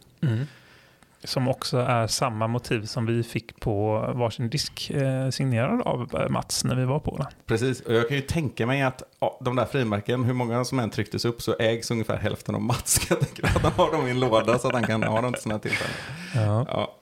[1.24, 6.28] Som också är samma motiv som vi fick på varsin disk eh, signerad av eh,
[6.28, 7.26] Mats när vi var på den.
[7.46, 10.78] Precis, och jag kan ju tänka mig att ja, de där frimärken, hur många som
[10.78, 13.06] än trycktes upp så ägs ungefär hälften av Mats.
[13.10, 15.32] Jag tänker att han har dem i en låda så att han kan ha dem
[15.32, 15.96] till sina tillfällen.
[16.34, 16.66] Ja.
[16.68, 16.94] Ja.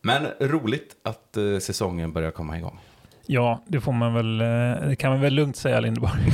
[0.00, 2.78] Men roligt att eh, säsongen börjar komma igång.
[3.26, 6.12] Ja, det får man väl, eh, det kan man väl lugnt säga Lindeborg.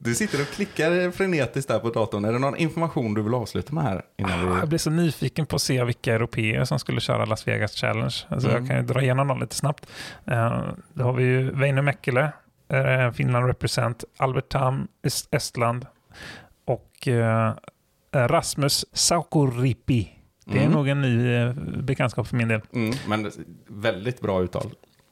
[0.00, 2.24] Du sitter och klickar frenetiskt där på datorn.
[2.24, 4.02] Är det någon information du vill avsluta med här?
[4.18, 4.66] Innan Jag vi...
[4.66, 8.14] blev så nyfiken på att se vilka europeer som skulle köra Las Vegas Challenge.
[8.28, 8.60] Alltså Mm.
[8.60, 9.86] Jag kan ju dra igenom dem lite snabbt.
[10.26, 10.62] Eh,
[10.94, 12.32] Då har vi ju Väinö Mäkelä,
[12.72, 15.86] eh, Finland represent, Albert Tam, Est- Estland
[16.66, 17.52] och eh,
[18.12, 20.10] Rasmus Saukoripi.
[20.44, 20.72] Det är Mm.
[20.72, 21.52] nog en ny
[21.82, 22.60] bekantskap för min del.
[22.74, 23.30] Mm, men
[23.68, 24.70] väldigt bra uttal.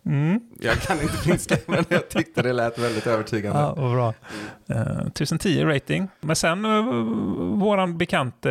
[0.08, 0.40] Mm.
[0.60, 3.60] Jag kan inte finska, men jag tyckte det lät väldigt övertygande.
[3.60, 4.14] Ja, vad bra.
[4.68, 6.08] Eh, 1010 rating.
[6.20, 6.84] Men sen uh,
[7.58, 8.50] våran bekante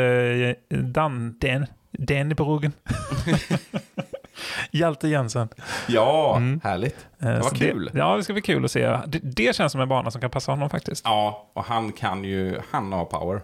[0.70, 1.36] uh, Dan,
[2.32, 2.72] i Bruggen.
[4.72, 5.50] Hjalte Jensen.
[5.88, 6.62] Ja, Mm.
[6.64, 7.08] härligt.
[7.20, 7.90] Eh, var kul.
[7.94, 8.98] Det, ja, det ska bli kul att se.
[9.08, 11.06] Det, det känns som en bana som kan passa honom faktiskt.
[11.06, 13.42] Ja, och han kan ju, han har power.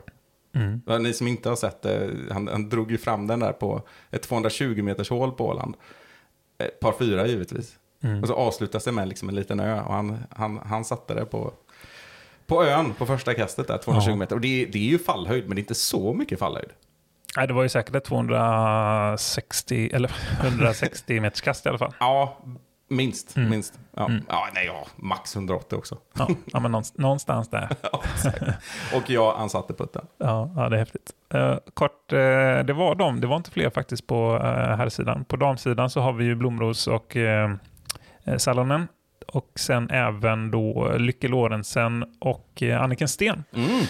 [0.55, 1.03] Mm.
[1.03, 4.21] Ni som inte har sett det, han, han drog ju fram den där på ett
[4.21, 5.75] 220 meters hål på Åland.
[6.81, 7.75] Par fyra givetvis.
[8.03, 8.21] Mm.
[8.21, 11.25] Och så avslutas det med liksom en liten ö och han, han, han satte det
[11.25, 11.53] på,
[12.47, 14.15] på ön på första kastet där, 220 Ja.
[14.15, 14.35] meter.
[14.35, 16.69] Och det, är- det är ju fallhöjd, men det är inte så mycket fallhöjd.
[17.37, 21.93] Nej, det var ju säkert ett 260 eller 160 meters kast i alla fall.
[21.99, 22.37] Ja,
[22.87, 23.35] minst.
[23.37, 23.49] Mm.
[23.49, 23.79] minst.
[23.95, 24.05] Ja.
[24.05, 24.25] Mm.
[24.29, 25.97] ja, nej, ja, max 180 också.
[26.17, 27.69] Ja, ja men någonstans, där.
[27.91, 28.01] Ja,
[28.97, 30.05] och jag ansatte putten.
[30.17, 31.11] Ja, ja det är häftigt.
[31.33, 32.17] Eh, kort, eh,
[32.65, 33.21] det var de.
[33.21, 34.41] Det var inte fler faktiskt på uh,
[34.75, 35.25] här sidan.
[35.25, 37.53] På damsidan så har vi ju Blomros och uh,
[38.37, 38.87] Salonen.
[39.27, 43.43] Och sen även då Lykke Lorentzen och uh, Anniken Sten.
[43.53, 43.81] Mm.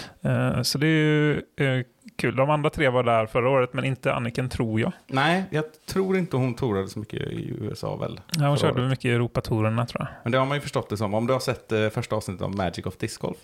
[0.56, 1.84] Eh, så det är ju eh,
[2.16, 2.36] kul.
[2.36, 4.92] De andra tre var där förra året, men inte Anniken tror jag.
[5.06, 8.20] Nej, jag tror inte hon torade så mycket i USA väl.
[8.38, 8.90] Ja, hon körde året.
[8.90, 10.08] mycket i Europatorerna tror jag.
[10.22, 11.14] Men det har man ju förstått det som.
[11.14, 13.38] Om du har sett eh, första avsnittet av Magic of Disc Golf.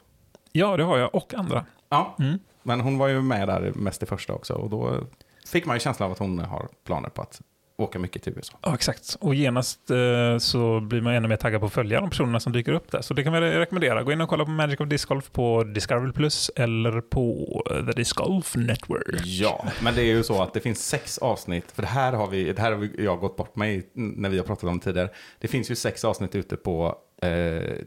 [0.53, 1.15] Ja, det har jag.
[1.15, 1.65] Och andra.
[1.89, 2.39] Ja, Mm.
[2.63, 4.55] men hon var ju med där mest i första också.
[4.55, 5.01] Och då
[5.47, 7.41] fick man ju känslan av att hon har planer på att
[7.85, 8.59] åka mycket till USA.
[8.63, 9.17] Ja, exakt.
[9.21, 12.53] Och genast eh, så blir man ännu mer taggad på att följa de personerna som
[12.53, 13.03] dyker upp där.
[13.03, 14.03] Så det kan vi rekommendera.
[14.03, 17.87] Gå in och kolla på Magic of Disc Golf på Discovery Plus eller på eh,
[17.87, 19.21] The Disc Golf Network.
[19.25, 22.27] Ja, men det är ju så att det finns sex avsnitt, för det här har
[22.27, 25.09] vi, det här har jag gått bort mig när vi har pratat om tidigare.
[25.39, 27.31] Det finns ju sex avsnitt ute på eh,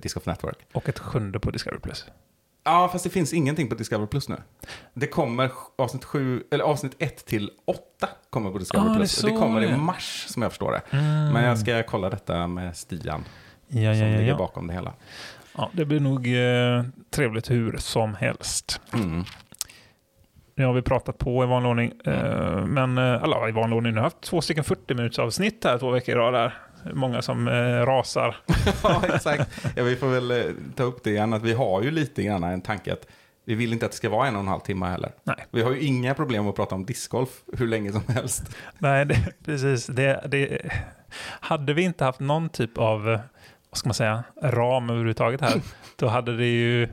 [0.02, 0.58] Disc Golf Network.
[0.74, 2.06] Och ett sjunde på Discovery Plus.
[2.66, 4.36] Ja, fast det finns ingenting på Discovery Plus nu.
[4.94, 9.22] Det kommer avsnitt sju, eller avsnitt ett till åtta kommer på Discovery Ah, Plus.
[9.22, 9.74] Det kommer det är.
[9.74, 10.82] i mars som jag förstår det.
[10.98, 11.34] Mm.
[11.34, 13.24] Men jag ska kolla detta med Stian
[13.68, 14.94] Ja, ja, som ja, ligger bakom det hela.
[15.58, 18.82] ja, det blir nog eh, trevligt hur som helst.
[18.94, 19.24] Mm.
[20.56, 21.94] Nu har vi pratat på i vanlig ordning.
[22.06, 25.64] Eh, men, eh, eller i vanlig ordning, nu har haft två stycken 40 minuters avsnitt
[25.64, 26.58] här två veckor i rad där.
[26.94, 28.36] Många som eh, rasar.
[28.84, 29.64] ja, exakt.
[29.76, 32.62] Ja, vi får väl ta upp det igen, att vi har ju lite grann en
[32.62, 33.08] tanke att
[33.46, 35.12] vi vill inte att det ska vara en och en halv timme heller.
[35.24, 35.36] Nej.
[35.52, 38.56] Vi har ju inga problem att prata om discgolf hur länge som helst.
[38.78, 39.88] Nej, det, precis.
[39.88, 40.62] Det, det,
[41.40, 43.04] hade vi inte haft någon typ av,
[43.70, 45.62] vad ska man säga, ram överhuvudtaget här,
[45.96, 46.90] då hade det ju,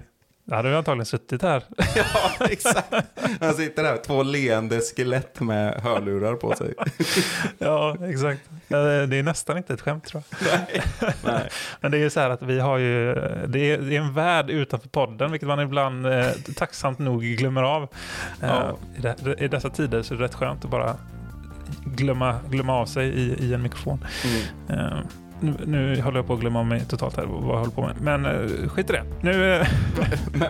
[0.50, 1.62] då hade vi antagligen suttit här.
[1.96, 2.94] ja, exakt.
[3.40, 6.74] Han sitter där, två leende skelett med hörlurar på sig.
[7.58, 8.40] Ja, exakt.
[8.68, 10.60] Det är nästan inte ett skämt tror jag.
[11.24, 11.48] Nej.
[11.80, 13.14] Men det är ju så här att vi har ju,
[13.46, 17.62] det är, det är en värld utanför podden, vilket man ibland eh, tacksamt nog glömmer
[17.62, 17.82] av.
[18.42, 18.72] Eh,
[19.02, 19.34] Ja.
[19.38, 20.96] i, dessa tider så är det rätt skönt att bara
[21.84, 24.04] glömma, glömma av sig i, i en mikrofon.
[24.68, 25.06] Mm.
[25.40, 28.00] Nu, nu håller jag på att glömma mig totalt här vad jag håller på med.
[28.00, 29.04] Men eh, skit i det.
[29.20, 29.66] Nu, eh,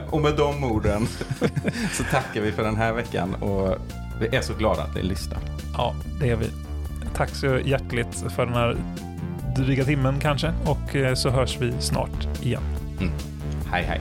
[0.10, 1.06] Och med de orden
[1.92, 3.76] så tackar vi för den här veckan och
[4.20, 5.38] vi är så glada att ni lyssnar.
[5.76, 6.46] ja, det är vi.
[7.14, 8.76] Tack så hjärtligt för den här
[9.56, 10.52] dryga timmen kanske.
[10.66, 12.62] Och eh, så hörs vi snart igen.
[13.70, 14.00] Hej hej.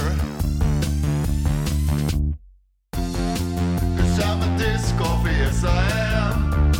[4.61, 5.83] Disc golf, yes I
[6.13, 6.71] am.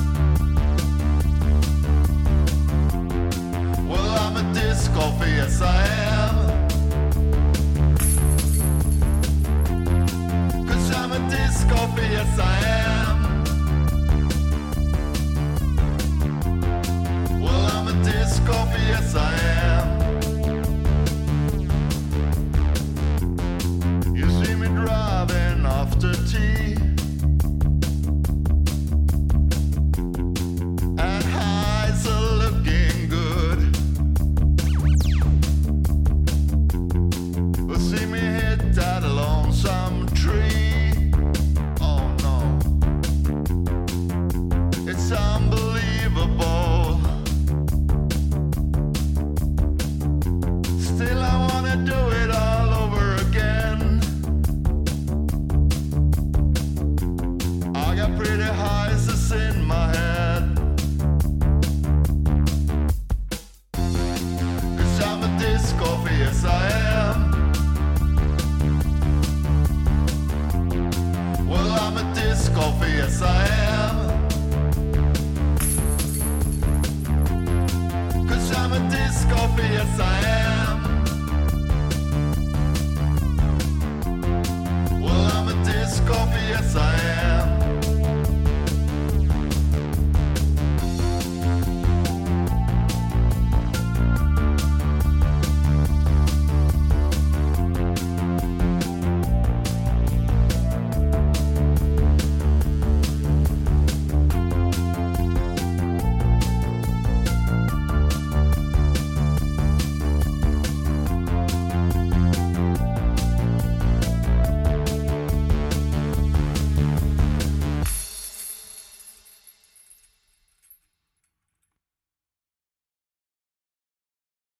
[3.90, 6.21] Well, I'm a disc golf, yes I am.